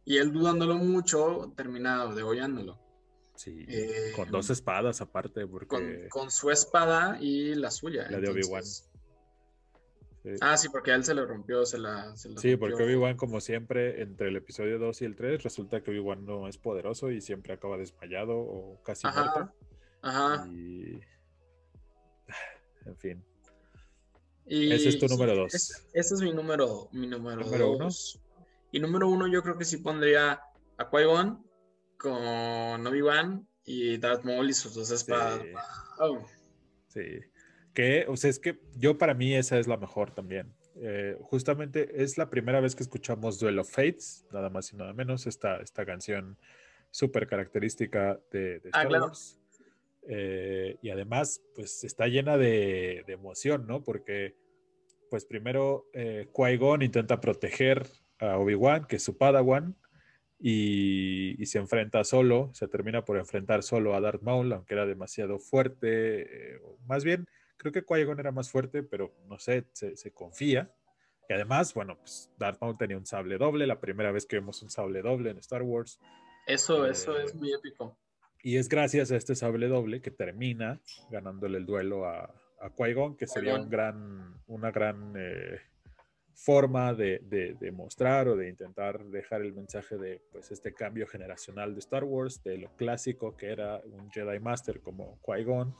[0.05, 2.79] y él dudándolo mucho, termina degollándolo.
[3.37, 6.09] Sí, eh, con dos espadas aparte, porque...
[6.11, 8.07] Con, su espada y la suya.
[8.11, 8.63] La de Obi-Wan.
[10.41, 12.15] Ah, sí, porque a él se le rompió, se la...
[12.15, 16.27] sí, porque Obi-Wan, como siempre, entre el episodio 2 y el 3, resulta que Obi-Wan
[16.27, 19.53] no es poderoso y siempre acaba desmayado o casi muerto.
[20.03, 20.47] Ajá.
[20.49, 21.01] Y...
[22.87, 23.23] En fin.
[24.47, 25.53] ese es tu número 2.
[25.53, 28.19] ese es mi número, mi número, ¿Número dos.
[28.73, 30.41] Y número uno yo creo que sí pondría
[30.79, 31.45] a Qui-Gon
[31.99, 35.43] con Obi-Wan y Darth Maul y sus dos espadas.
[36.89, 37.21] Sí.
[37.75, 40.55] Que, o sea, es que yo para mí esa es la mejor también.
[40.77, 44.93] Eh, justamente es la primera vez que escuchamos Duel of Fates, nada más y nada
[44.93, 46.39] menos, esta, esta canción
[46.91, 49.41] súper característica de, ah, Star Wars.
[50.09, 53.85] Eh, y además, pues está llena de, emoción, ¿no?
[53.85, 54.35] Porque,
[55.11, 57.87] pues primero, eh, Qui-Gon intenta proteger
[58.19, 59.77] a Obi-Wan, que es su Padawan,
[60.39, 65.39] y, se enfrenta solo, se termina por enfrentar solo a Darth Maul, aunque era demasiado
[65.39, 67.27] fuerte, eh, más bien,
[67.61, 70.75] creo que Qui-Gon era más fuerte, pero no sé, se, confía.
[71.29, 74.63] Y además, bueno, pues Darth Maul tenía un sable doble, la primera vez que vemos
[74.63, 76.01] un sable doble en Star Wars.
[76.47, 77.99] Eso, eso es muy épico.
[78.43, 80.81] Y es gracias a este sable doble que termina
[81.11, 85.61] ganándole el duelo a, a Qui-Gon, que sería un gran, una gran eh,
[86.33, 87.19] forma de,
[87.61, 92.05] de, mostrar o de intentar dejar el mensaje de pues, este cambio generacional de Star
[92.05, 95.77] Wars, de lo clásico que era un Jedi Master como Qui-Gon,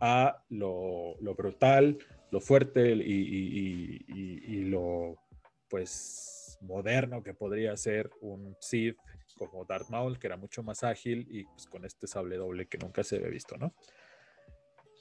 [0.00, 1.98] a lo, lo, brutal,
[2.30, 5.16] lo fuerte y, y, y, lo
[5.68, 8.96] pues moderno que podría ser un Sith
[9.36, 12.78] como Darth Maul, que era mucho más ágil y pues con este sable doble que
[12.78, 13.74] nunca se había visto, ¿no?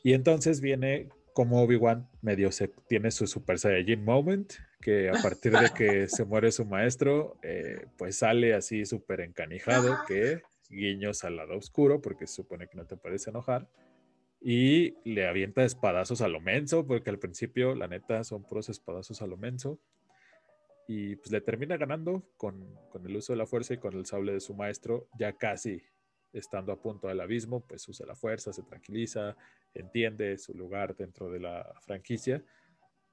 [0.03, 5.51] Y entonces viene como Obi-Wan medio se tiene su Super Saiyajin moment, que a partir
[5.51, 11.35] de que se muere su maestro, eh, pues sale así súper encanijado, que guiños al
[11.35, 13.67] lado oscuro, porque se supone que no te parece enojar,
[14.41, 19.21] y le avienta espadazos a lo menso, porque al principio, la neta, son puros espadazos
[19.21, 19.79] a lo menso,
[20.87, 24.05] y pues le termina ganando con, con el uso de la fuerza y con el
[24.05, 25.81] sable de su maestro, ya casi
[26.31, 29.35] estando a punto del abismo, pues usa la fuerza, se tranquiliza,
[29.73, 32.43] entiende su lugar dentro de la franquicia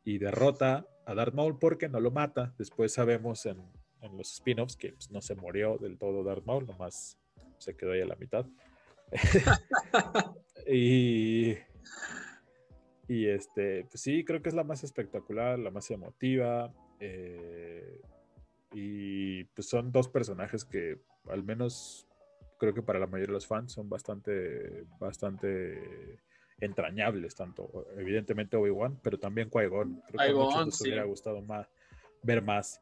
[0.05, 2.55] y derrota a Darth Maul porque no lo mata.
[2.59, 3.59] Después sabemos en,
[4.17, 7.19] los spin-offs que pues, no se murió del todo Darth Maul, nomás
[7.59, 8.47] se quedó ahí a la mitad.
[10.67, 11.57] y,
[13.09, 16.73] y este, pues sí, creo que es la más espectacular, la más emotiva.
[17.01, 18.01] Eh,
[18.73, 20.99] y pues son dos personajes que
[21.29, 22.07] al menos
[22.59, 26.21] creo que para la mayoría de los fans son bastante, bastante
[26.61, 30.01] entrañables, tanto evidentemente Obi-Wan, pero también Qui-Gon.
[30.09, 31.67] Creo que muchos les hubiera gustado más,
[32.23, 32.81] ver más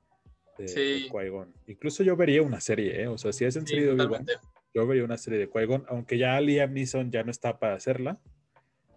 [0.59, 1.53] de, Qui-Gon.
[1.67, 3.09] Incluso yo vería una serie, ¿eh?
[3.09, 4.27] o sea, si es en serie de Obi-Wan,
[4.75, 8.21] yo vería una serie de Qui-Gon, aunque ya Liam Neeson ya no está para hacerla,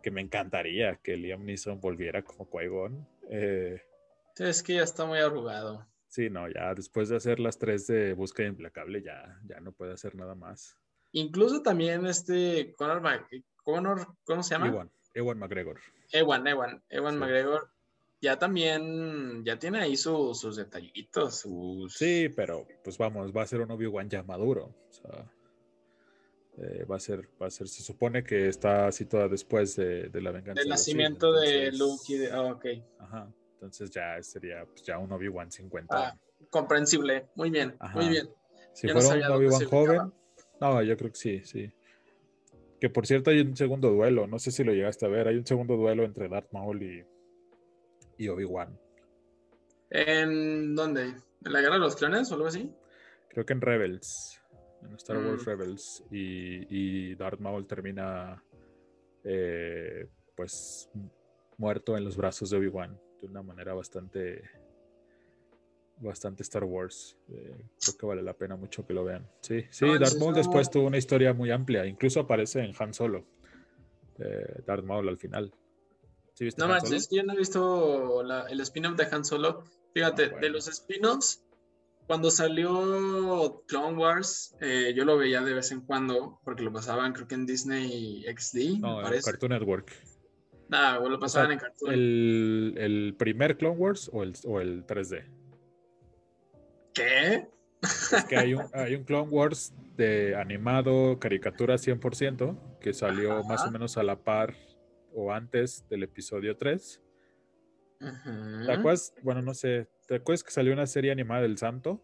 [0.02, 3.08] que me encantaría que Liam Neeson volviera como Qui-Gon.
[3.30, 3.82] Eh,
[4.38, 5.88] es que ya está muy arrugado.
[6.08, 9.94] Sí, no, ya después de hacer las tres de búsqueda implacable, ya, ya no puede
[9.94, 10.78] hacer nada más.
[11.12, 14.68] Incluso también este Conor, ¿cómo se llama?
[14.68, 15.80] Ewan, Ewan McGregor.
[16.12, 17.70] Ewan, Ewan, Ewan McGregor.
[18.22, 21.94] Ya también, ya tiene ahí sus detallitos, sus...
[21.94, 24.74] Sí, pero pues vamos, va a ser un Obi-Wan ya maduro.
[24.90, 25.30] O sea,
[26.58, 30.32] eh, va a ser, va a ser, se supone que está situada después de, la
[30.32, 30.62] venganza.
[30.62, 32.66] Del nacimiento de, Luke y de, oh, ok.
[33.00, 33.28] Ajá.
[33.56, 35.96] Entonces ya sería pues, ya un Obi-Wan 50.
[35.98, 36.18] Ah,
[36.50, 37.28] comprensible.
[37.36, 38.30] Muy bien, muy bien.
[38.74, 40.14] Si fuera un Obi-Wan joven,
[40.60, 41.72] no, yo creo que sí, sí.
[42.80, 45.38] Que por cierto hay un segundo duelo, no sé si lo llegaste a ver, hay
[45.38, 47.06] un segundo duelo entre Darth Maul y,
[48.18, 48.78] y Obi-Wan.
[49.90, 51.04] ¿En dónde?
[51.46, 52.70] ¿En la guerra de los clones o algo así?
[53.30, 54.43] Creo que en Rebels,
[54.86, 55.46] en Star Wars mm.
[55.46, 58.44] Rebels, y, y, Darth Maul termina
[59.24, 60.90] eh, pues
[61.58, 64.42] muerto en los brazos de Obi-Wan de una manera bastante
[65.98, 67.18] bastante Star Wars.
[67.30, 69.28] Eh, creo que vale la pena mucho que lo vean.
[69.42, 71.86] Sí, sí, Darth Maul después tuvo una historia muy amplia.
[71.86, 73.26] Incluso aparece en Han Solo.
[74.20, 75.54] Eh, Darth Maul al final.
[76.58, 79.64] no manches, yo no he visto el spin-off de Han Solo.
[79.94, 81.44] Fíjate, ah, de los spin-offs,
[82.08, 87.14] cuando salió Clone Wars, eh, yo lo veía de vez en cuando, porque lo pasaban
[87.14, 88.80] creo que en Disney XD.
[88.80, 89.92] No, en Cartoon Network.
[90.72, 91.94] Ah, lo pasaban en Cartoon.
[91.94, 95.24] El, el, primer Clone Wars o el, o el 3D?
[96.94, 97.48] ¿Qué?
[97.82, 103.66] Es que hay un, hay un Clone Wars de animado, caricatura 100%, que salió más
[103.66, 104.56] o menos a la par
[105.14, 107.02] o antes del episodio 3.
[108.66, 109.14] ¿Te acuerdas?
[109.22, 109.88] Bueno, no sé.
[110.08, 112.02] ¿Te acuerdas que salió una serie animada del Santo?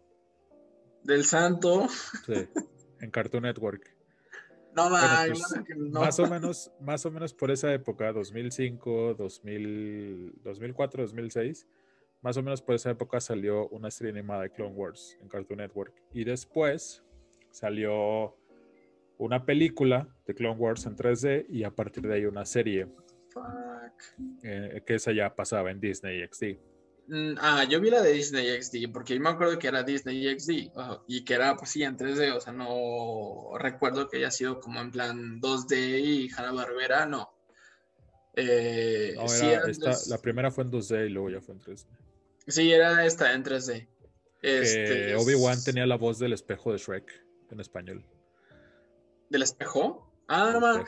[1.04, 1.88] Del Santo.
[2.26, 2.48] Sí,
[3.00, 3.96] en Cartoon Network.
[4.72, 5.42] No, pues,
[5.90, 11.66] Más o menos, más o menos por esa época, 2005, 2000, 2004, 2006,
[12.22, 15.58] más o menos por esa época salió una serie animada de Clone Wars en Cartoon
[15.58, 15.92] Network.
[16.12, 17.02] Y después
[17.50, 18.36] salió
[19.18, 22.86] una película de Clone Wars en 3D y a partir de ahí una serie.
[24.42, 26.69] Eh, que esa ya pasaba en Disney XD.
[27.10, 30.38] Mm, ah, yo vi la de Disney XD, porque yo me acuerdo que era Disney
[30.38, 30.70] XD
[31.08, 34.80] y que era, pues sí, en 3D, o sea, no recuerdo que haya sido como
[34.80, 37.34] en plan 2D y Hanna Barbera, no.
[38.36, 39.16] Eh,
[40.06, 41.86] la primera fue en 2D y luego ya fue en 3D.
[42.46, 43.88] Sí, era esta en 3D.
[44.40, 47.10] Este, Obi-Wan tenía la voz del espejo de Shrek
[47.50, 48.06] en español.
[49.30, 50.14] ¿Del espejo?
[50.28, 50.84] Ah, no más.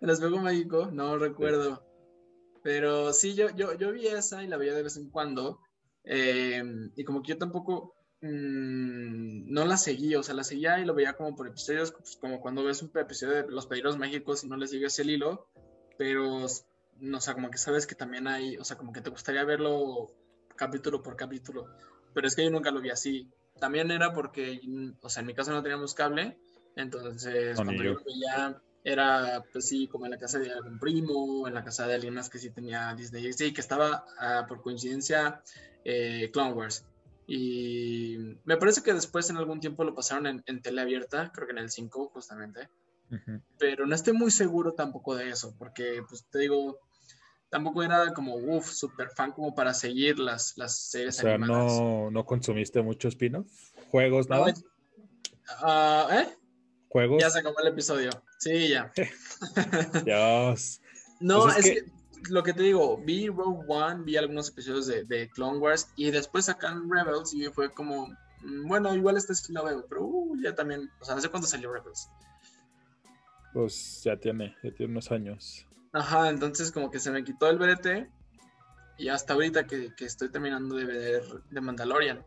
[0.00, 0.86] ¿El espejo mágico?
[0.90, 1.84] No recuerdo.
[2.66, 5.60] Pero sí, yo, yo, yo vi esa y la veía de vez en cuando.
[6.02, 10.84] Em, y como que yo tampoco mm, no la seguía, o sea, la seguía y
[10.84, 14.42] lo veía como por episodios, pues, como cuando ves un episodio de Los Pedidos Méxicos
[14.42, 15.46] y no le sigues el hilo,
[15.96, 16.44] pero,
[16.98, 19.44] no, o sea, como que sabes que también hay, o sea, como que te gustaría
[19.44, 20.08] verlo
[20.56, 21.68] capítulo por capítulo,
[22.14, 23.30] pero es que yo nunca lo vi así.
[23.60, 24.60] También era porque,
[25.02, 26.36] o sea, en mi casa no teníamos cable,
[26.74, 31.48] entonces cuando yo lo veía era, pues sí, como en la casa de algún primo,
[31.48, 34.62] en la casa de alguien más que sí tenía Disney sí, que estaba ah, por
[34.62, 35.42] coincidencia
[35.84, 36.86] eh, Clone Wars.
[37.26, 41.48] Y me parece que después en algún tiempo lo pasaron en, en tele abierta, creo
[41.48, 42.68] que en el 5 justamente.
[43.58, 46.78] Pero no estoy muy seguro tampoco de eso, porque pues te digo,
[47.48, 52.12] tampoco era como, uff, super fan como para seguir las, las series o sea, No,
[52.12, 53.48] ¿no consumiste mucho spin-off?
[53.90, 54.54] ¿Juegos, nada?
[55.62, 56.36] Uh, ¿Eh?
[57.18, 58.10] Ya se acabó el episodio.
[58.38, 58.92] Sí, ya.
[60.04, 60.80] Dios.
[61.20, 61.84] no, pues es, que...
[62.30, 66.10] lo que te digo, vi Rogue One, vi algunos episodios de, de Clone Wars y
[66.10, 68.08] después sacan Rebels y fue como,
[68.42, 71.28] mm, bueno, igual este sí lo veo, pero uh, ya también, o sea, no sé
[71.28, 72.08] cuándo salió Rebels.
[73.52, 75.66] Pues ya tiene, ya tiene unos años.
[75.92, 78.10] Ajá, entonces como que se me quitó el brete
[78.98, 81.22] y hasta ahorita que, que estoy terminando de ver
[81.52, 82.24] The Mandalorian.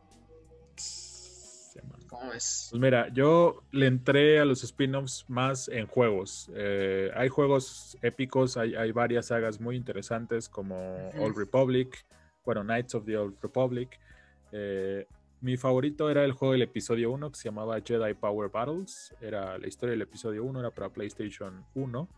[2.09, 2.67] ¿Cómo es?
[2.71, 6.49] Pues mira, yo le entré a los spin-offs más en juegos.
[6.55, 12.05] Eh, hay juegos épicos, hay, hay, varias sagas muy interesantes como Old Republic,
[12.43, 13.99] bueno, Knights of the Old Republic.
[14.51, 15.05] Eh,
[15.41, 19.15] mi favorito era el juego del episodio 1 que se llamaba Jedi Power Battles.
[19.21, 22.09] Era la historia del episodio 1, era para PlayStation 1.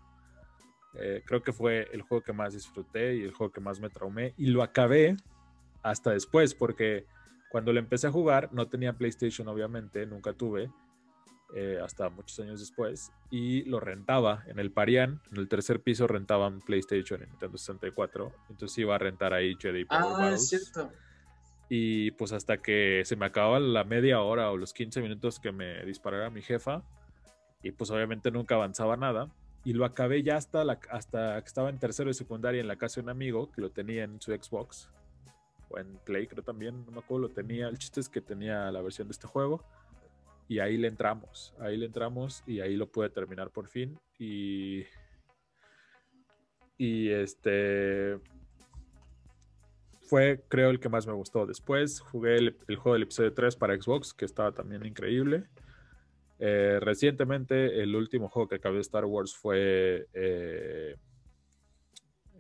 [0.96, 3.89] Eh, creo que fue el juego que más disfruté y el juego que más me
[3.89, 4.34] traumé.
[4.38, 5.18] Y lo acabé
[5.84, 7.06] hasta después porque
[7.52, 10.72] cuando lo empecé a jugar, no tenía PlayStation, obviamente, nunca tuve,
[11.54, 16.08] eh, hasta muchos años después, y lo rentaba en el Parian, en el tercer piso
[16.08, 20.91] rentaban PlayStation en Nintendo 64, entonces iba a rentar ahí Jedi Power Ah, es cierto.
[21.68, 25.52] Y pues hasta que se me acababa la media hora o los 15 minutos que
[25.52, 26.84] me disparara mi jefa,
[27.62, 29.28] y pues obviamente nunca avanzaba nada,
[29.66, 32.78] y lo acabé ya hasta, la, hasta que estaba en tercero de secundaria en la
[32.78, 34.89] casa de un amigo que lo tenía en su Xbox
[35.72, 38.72] o en Play creo también, no me acuerdo, lo tenía, el chiste es que tenía
[38.72, 39.63] la versión de este juego
[40.47, 44.84] y ahí le entramos, ahí le entramos y ahí lo pude terminar por fin y
[46.78, 48.19] y este
[50.01, 51.45] fue creo el que más me gustó.
[51.45, 55.45] Después jugué el, juego del episodio 3 para Xbox, que estaba también increíble.
[56.39, 60.95] Eh, recientemente el último juego que acabé de Star Wars fue eh,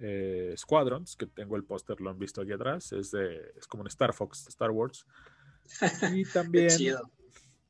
[0.01, 3.81] eh, Squadrons, que tengo el póster, lo han visto aquí atrás, es, de, es como
[3.81, 5.05] un Star Fox Star Wars.
[6.13, 6.71] Y también,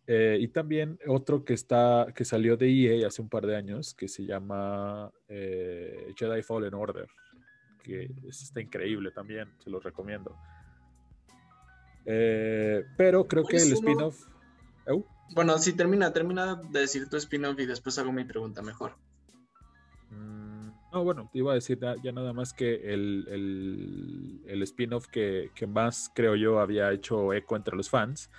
[0.08, 3.94] eh, y también otro que, está, que salió de EA hace un par de años,
[3.94, 7.08] que se llama eh, Jedi Fallen Order,
[7.84, 10.38] que está increíble también, se los recomiendo.
[12.06, 14.18] pero creo que el spin-off...
[15.34, 18.98] Bueno, si termina, termina de decir tu spin-off y después hago mi pregunta mejor.
[20.92, 26.12] No, bueno, te iba a decir ya, nada más que el, el, spin-off que, más
[26.14, 28.30] creo yo había hecho eco entre los fans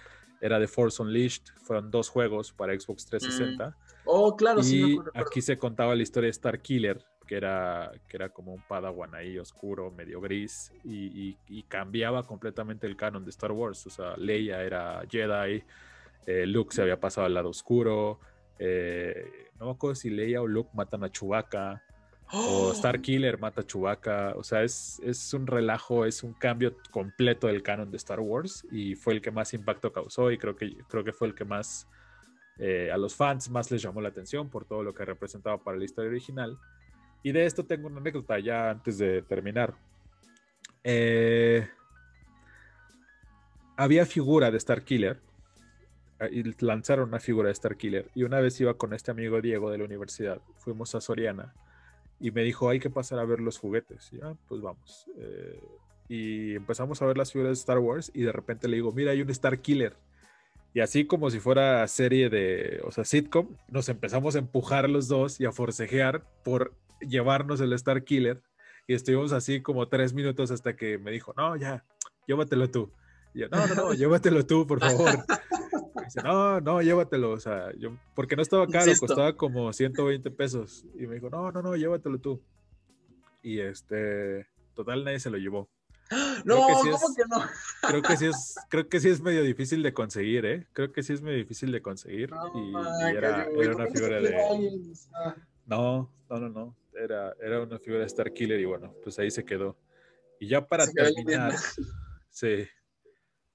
[0.40, 1.44] era de Force Unleashed.
[1.62, 3.68] Fueron dos juegos para Xbox 360.
[3.68, 3.74] Mm.
[4.04, 4.98] Oh, claro, y sí.
[5.14, 9.14] aquí se contaba la historia de Star Killer, que era, que era como un padawan
[9.14, 11.36] ahí oscuro, medio gris, y,
[11.68, 13.86] cambiaba completamente el canon de Star Wars.
[13.86, 15.62] O sea, Leia era Jedi,
[16.26, 18.18] eh, Luke se había pasado al lado oscuro.
[18.58, 21.82] Eh, no me acuerdo si Leia o Luke matan a Chewbacca.
[22.32, 22.72] O ¡Oh!
[22.74, 24.34] Star Killer mata a Chewbacca.
[24.36, 25.00] O sea, es,
[25.34, 28.66] un relajo, es un cambio completo del canon de Star Wars.
[28.70, 30.30] Y fue el que más impacto causó.
[30.30, 31.86] Y creo que, creo que fue el que más
[32.58, 35.76] eh, a los fans más les llamó la atención por todo lo que representaba para
[35.76, 36.58] la historia original.
[37.22, 39.74] Y de esto tengo una anécdota ya antes de terminar.
[40.84, 41.68] Eh,
[43.76, 45.20] había figura de Star Killer
[46.18, 48.10] ah, y lanzaron una figura de Star Killer.
[48.14, 51.54] Y una vez iba con este amigo Diego de la universidad, fuimos a Soriana
[52.22, 54.10] y me dijo, hay que pasar a ver los juguetes.
[54.12, 55.06] Y ah, pues vamos.
[55.18, 55.60] Eh,
[56.08, 59.10] y empezamos a ver las figuras de Star Wars y de repente le digo, mira,
[59.10, 59.96] hay un Star Killer.
[60.72, 65.08] Y así como si fuera serie de, o sea, sitcom, nos empezamos a empujar los
[65.08, 68.40] dos y a forcejear por llevarnos el Star Killer.
[68.86, 71.84] Y estuvimos así como tres minutos hasta que me dijo, no, ya,
[72.28, 72.92] llévatelo tú.
[73.34, 75.24] Y yo, no, no, no, llévatelo tú, por favor.
[76.04, 77.32] dice, no, no, llévatelo.
[77.32, 80.84] O sea, yo, porque no estaba caro, costaba como 120 pesos.
[80.98, 82.42] Y me dijo, no, no, no, llévatelo tú.
[83.42, 85.68] Y este, total, nadie se lo llevó.
[86.44, 87.42] No, ¿cómo que no?
[87.88, 90.66] Creo que sí es, creo que sí es medio difícil de conseguir, ¿eh?
[90.72, 92.30] Creo que sí es medio difícil de conseguir.
[92.54, 94.36] y, era, una figura de.
[95.66, 96.76] No, no, no, no.
[96.94, 99.78] Era, era una figura de Star Killer y bueno, pues ahí se quedó.
[100.38, 101.54] Y ya para terminar,
[102.28, 102.66] sí,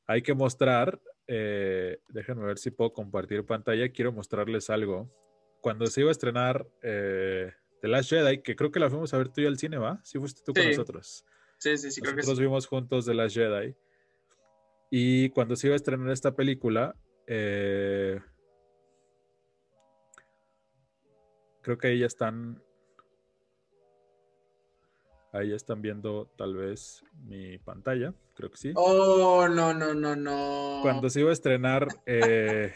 [0.06, 5.12] hay que mostrar, eh, déjenme ver si puedo compartir pantalla, quiero mostrarles algo.
[5.62, 7.52] Cuando se iba a estrenar eh,
[7.82, 10.00] The Last Jedi, que creo que la fuimos a ver tú y al cine, ¿va?
[10.04, 11.26] Sí fuiste tú con nosotros.
[11.58, 12.40] Sí, sí, sí, creo que sí.
[12.40, 13.76] vimos juntos de las Jedi.
[14.90, 18.20] Y cuando se iba a estrenar esta película, eh,
[21.62, 22.64] creo que ahí ya están.
[25.38, 28.72] Ahí están viendo tal vez mi pantalla, creo que sí.
[28.76, 30.80] Oh, no, no, no, no.
[30.82, 32.74] Cuando se iba a estrenar, eh,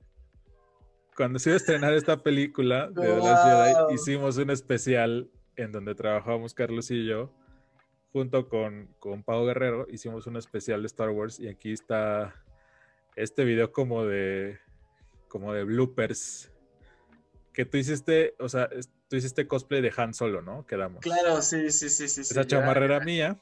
[1.16, 5.70] cuando se iba a estrenar esta película de The Last Jedi, hicimos un especial en
[5.70, 7.30] donde trabajamos Carlos y yo
[8.10, 12.42] junto con, con Pau Guerrero, hicimos un especial de Star Wars y aquí está
[13.16, 14.60] este video como de,
[15.28, 16.50] como de bloopers
[17.52, 18.70] que tú hiciste, o sea,
[19.08, 20.66] tú hiciste cosplay de Han Solo, ¿no?
[20.66, 21.00] Quedamos.
[21.00, 22.20] Claro, sí, sí, sí, sí.
[22.20, 23.38] Esa chamarra era mía.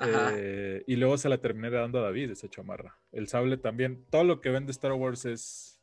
[0.00, 2.98] Eh, y luego se la terminé dando a David, esa chamarra.
[3.12, 4.06] El sable también.
[4.10, 5.80] Todo lo que vende Star Wars es,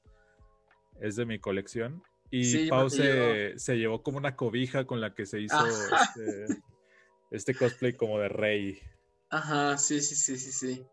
[0.99, 2.03] es de mi colección.
[2.31, 6.61] Y Pau se, se, llevó como una cobija con la que se hizo este,
[7.31, 8.79] este cosplay como de rey.
[9.29, 10.85] Ajá, sí, sí, sí, sí, sí.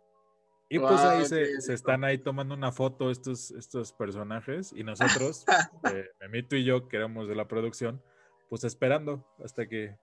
[0.69, 5.45] Y pues ahí se, están ahí tomando una foto estos, estos personajes y nosotros,
[5.95, 8.03] eh, Memito y yo, que éramos de la producción,
[8.49, 9.97] pues esperando hasta que...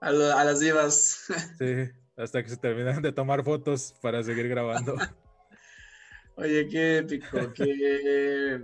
[0.00, 1.26] A, las divas.
[1.58, 4.94] Sí, hasta que se terminan de tomar fotos para seguir grabando.
[6.36, 8.62] Oye, qué épico, qué,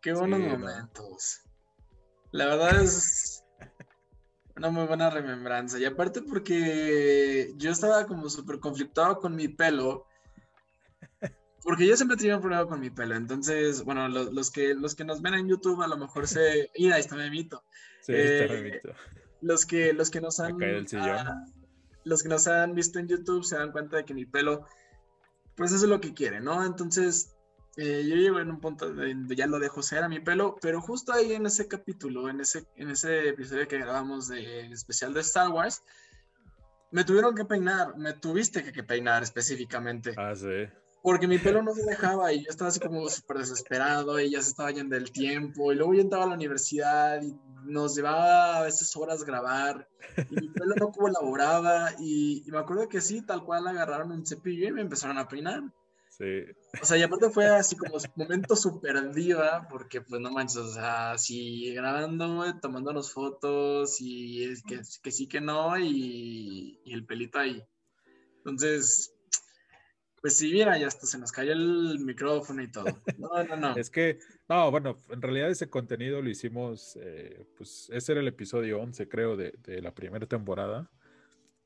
[0.00, 1.42] qué buenos momentos.
[2.30, 3.44] La verdad es
[4.56, 5.78] una muy buena remembranza.
[5.78, 10.06] Y aparte porque yo estaba como súper conflictado con mi pelo.
[11.62, 13.14] Porque yo siempre he tenido un problema con mi pelo.
[13.14, 16.70] Entonces, bueno, los, que, los que nos ven en YouTube a lo mejor se...
[16.78, 17.62] Mira, ahí está Memito.
[18.00, 18.82] Sí, está eh,
[19.40, 20.56] Los que, los que nos han...
[20.94, 21.44] Ah,
[22.04, 24.66] los que nos han visto en YouTube se dan cuenta de que mi pelo,
[25.54, 26.64] pues eso es lo que quiere, ¿no?
[26.64, 27.36] Entonces,
[27.76, 30.80] eh, yo llego en un punto donde ya lo dejo ser a mi pelo, pero
[30.80, 35.20] justo ahí en ese capítulo, en ese, en ese episodio que grabamos del especial de
[35.20, 35.82] Star Wars,
[36.90, 40.14] me tuvieron que peinar, me tuviste que, peinar específicamente.
[40.18, 40.68] Ah, sí.
[41.02, 44.40] Porque mi pelo no se dejaba y yo estaba así como súper desesperado y ya
[44.40, 48.58] se estaba yendo el tiempo y luego yo entraba a la universidad y nos llevaba
[48.58, 49.88] a veces horas grabar
[50.30, 54.24] y mi pelo no colaboraba y, y me acuerdo que sí, tal cual agarraron un
[54.24, 55.62] cepillo y me empezaron a peinar.
[56.80, 60.72] O sea, y aparte fue así como momento super diva, porque pues no manches, o
[60.72, 67.38] sea, así grabando, tomándonos fotos y es que, que sí que no y, el pelito
[67.38, 67.62] ahí.
[68.38, 69.11] Entonces,
[70.22, 72.84] pues sí, mira, ya hasta se nos cayó el micrófono y todo.
[73.18, 73.76] No, no, no.
[73.76, 78.28] es que, no, bueno, en realidad ese contenido lo hicimos, eh, pues ese era el
[78.28, 80.88] episodio 11, creo, de, de la primera temporada.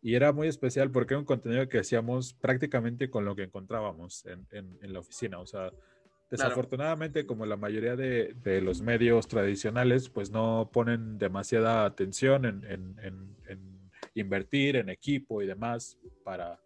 [0.01, 4.25] Y era muy especial porque era un contenido que hacíamos prácticamente con lo que encontrábamos
[4.27, 5.39] en, en, la oficina.
[5.39, 5.73] O sea,
[6.31, 12.65] desafortunadamente, como la mayoría de, de, los medios tradicionales, pues no ponen demasiada atención en,
[12.65, 13.37] en,
[14.15, 16.61] invertir en equipo y demás para,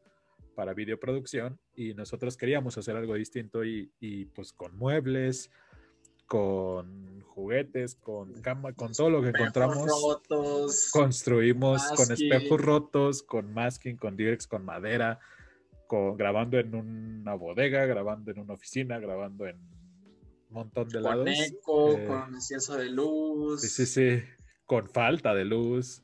[0.61, 1.59] para videoproducción.
[1.75, 5.51] Y nosotros queríamos hacer algo distinto y, y pues con muebles,
[6.27, 9.89] con juguetes, con cama, con todo lo que encontramos.
[9.89, 15.19] Rotos, construimos con espejos rotos, con masking, con directs, con madera,
[15.87, 21.25] con, grabando en una bodega, grabando en una oficina, grabando en un montón de lados.
[21.25, 23.63] Con eco, eh, con exceso de luz.
[23.63, 24.23] Sí, sí, sí,
[24.67, 26.03] con falta de luz.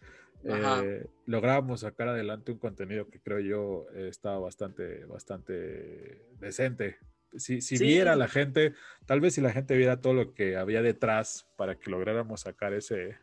[0.48, 6.98] Eh, logramos sacar adelante un contenido que creo yo eh, estaba bastante, bastante decente
[7.38, 8.74] si, si viera la gente,
[9.06, 12.72] tal vez si la gente viera todo lo que había detrás para que lográramos sacar
[12.72, 13.18] ese,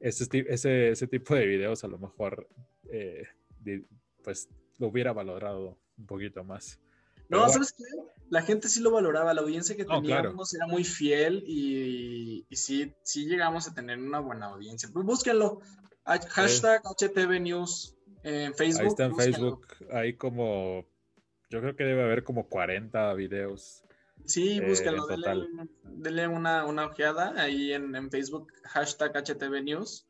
[0.00, 2.48] ese, ese, ese tipo de videos, a lo mejor
[2.90, 3.24] eh,
[4.22, 4.48] pues
[4.78, 6.80] lo hubiera valorado un poquito más.
[7.28, 7.84] No, ¿sabes qué?
[8.30, 13.26] La gente sí lo valoraba, la audiencia que teníamos era muy fiel y, sí, sí
[13.26, 14.88] llegamos a tener una buena audiencia.
[14.92, 15.60] Pues búsquenlo.
[16.08, 18.82] Hashtag HTV News en Facebook.
[18.82, 20.86] Ahí está en Facebook, hay como,
[21.50, 23.82] yo creo que debe haber como 40 videos.
[24.24, 30.06] Sí, búsquenlo, denle, una, una, ojeada ahí en, Facebook, hashtag HTV News,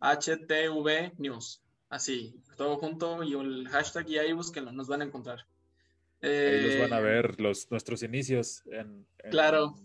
[0.00, 5.46] HTV News, así, todo junto y el hashtag y ahí búsquenlo, nos van a encontrar.
[6.20, 9.76] Ahí los van a eh, ver los, nuestros inicios en, claro.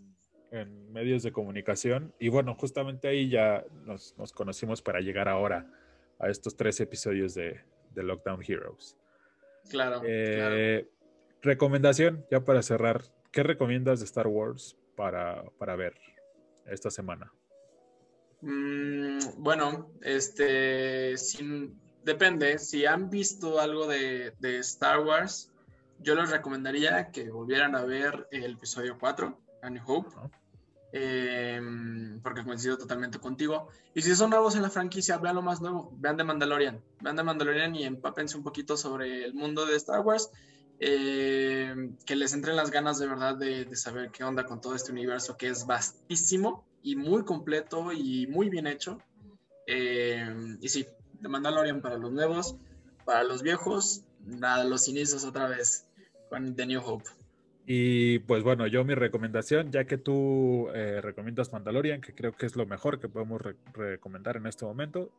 [0.54, 2.14] En medios de comunicación.
[2.20, 5.68] Y bueno, justamente ahí ya nos, conocimos para llegar ahora
[6.20, 7.60] a estos tres episodios de,
[7.96, 8.96] Lockdown Heroes.
[9.70, 10.88] Claro, eh,
[11.42, 13.02] Recomendación, ya para cerrar,
[13.32, 15.44] ¿qué recomiendas de Star Wars para,
[15.76, 15.96] ver
[16.68, 17.34] esta semana?
[18.42, 22.60] Mm, bueno, este, sin, depende.
[22.60, 25.52] Si han visto algo de, de Star Wars,
[26.00, 30.10] yo les recomendaría que volvieran a ver el episodio 4, A New Hope,
[30.94, 33.68] em, porque coincido totalmente contigo.
[33.96, 37.16] Y si son nuevos en la franquicia, vean lo más nuevo, vean The Mandalorian, vean
[37.16, 40.30] The Mandalorian y empápense un poquito sobre el mundo de Star Wars.
[40.80, 44.92] Em, que les entren las ganas de verdad de, saber qué onda con todo este
[44.92, 49.00] universo que es vastísimo y muy completo y muy bien hecho.
[49.66, 50.86] Em, y sí,
[51.22, 52.56] The Mandalorian para los nuevos,
[53.06, 55.88] para los viejos, nada, los inicios otra vez.
[56.56, 57.23] The New Hope.
[57.66, 62.46] Y pues bueno, yo mi recomendación, ya que tú eh, recomiendas Mandalorian, que creo que
[62.46, 63.42] es lo mejor que podemos
[63.74, 65.12] recomendar en este momento,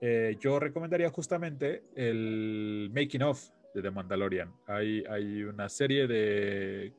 [0.00, 4.52] eh, yo recomendaría justamente el Making of de The Mandalorian.
[4.66, 6.94] Hay, hay una serie de,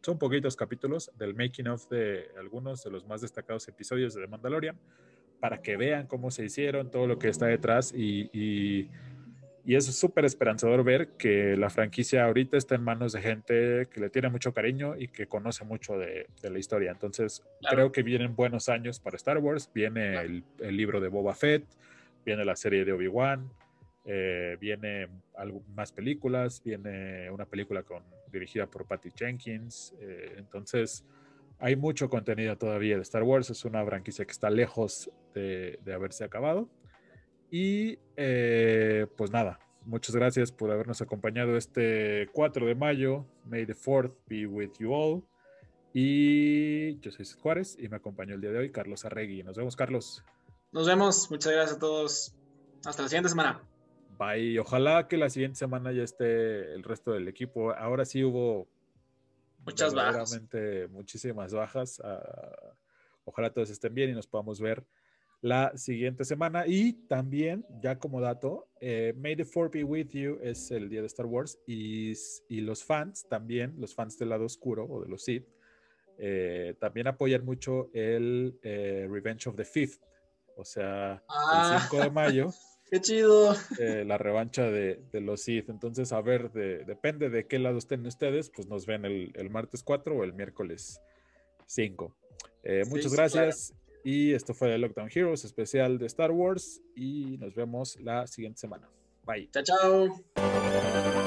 [0.00, 4.28] son poquitos capítulos del Making of de algunos de los más destacados episodios de The
[4.28, 4.78] Mandalorian,
[5.38, 8.88] para que vean cómo se hicieron, todo lo que está detrás y y
[9.74, 14.10] es súper esperanzador ver que la franquicia ahorita está en manos de gente que le
[14.10, 16.90] tiene mucho cariño y que conoce mucho de, la historia.
[16.90, 19.70] Entonces, creo que vienen buenos años para Star Wars.
[19.72, 21.64] Viene el, libro de Boba Fett,
[22.26, 23.48] viene la serie de Obi-Wan,
[24.04, 25.08] eh, viene
[25.74, 29.94] más películas, viene una película con, dirigida por Patty Jenkins.
[29.98, 31.06] Eh, entonces,
[31.58, 33.48] hay mucho contenido todavía de Star Wars.
[33.48, 36.68] Es una franquicia que está lejos de haberse acabado.
[37.56, 43.26] Y eh, pues nada, muchas gracias por habernos acompañado este 4 de mayo.
[43.44, 45.22] May the 4th be with you all.
[45.92, 49.44] Y yo soy Juárez y me acompañó el día de hoy Carlos Arregui.
[49.44, 50.24] Nos vemos, Carlos.
[50.72, 51.30] Nos vemos.
[51.30, 52.34] Muchas gracias a todos.
[52.84, 53.62] Hasta la siguiente semana.
[54.18, 54.58] Bye.
[54.58, 57.72] Ojalá que la siguiente semana ya esté el resto del equipo.
[57.72, 58.66] Ahora sí hubo
[59.64, 60.40] muchas bajas.
[60.90, 62.02] Muchísimas bajas.
[62.02, 62.74] Ah,
[63.24, 64.84] ojalá todos estén bien y nos podamos ver
[65.44, 66.66] la siguiente semana.
[66.66, 71.02] Y también, ya como dato, eh, May the Four Be With You es el día
[71.02, 72.14] de Star Wars y,
[72.48, 75.46] y los fans también, los fans del lado oscuro o de los Sith,
[76.16, 80.00] eh, también apoyan mucho el eh, Revenge of the Fifth,
[80.56, 82.04] o sea, el 5 ah.
[82.04, 82.50] de mayo.
[82.90, 83.54] ¡Qué chido!
[83.78, 85.68] la revancha de, de, los Sith.
[85.68, 89.82] Entonces, a ver, depende de qué lado estén ustedes, pues nos ven el, el martes
[89.82, 91.02] 4 o el miércoles
[91.66, 92.16] 5.
[92.88, 93.74] muchas gracias.
[94.04, 98.60] Y esto fue el Lockdown Heroes especial de Star Wars y nos vemos la siguiente
[98.60, 98.88] semana.
[99.26, 99.48] Bye.
[99.50, 101.23] Chao, chao.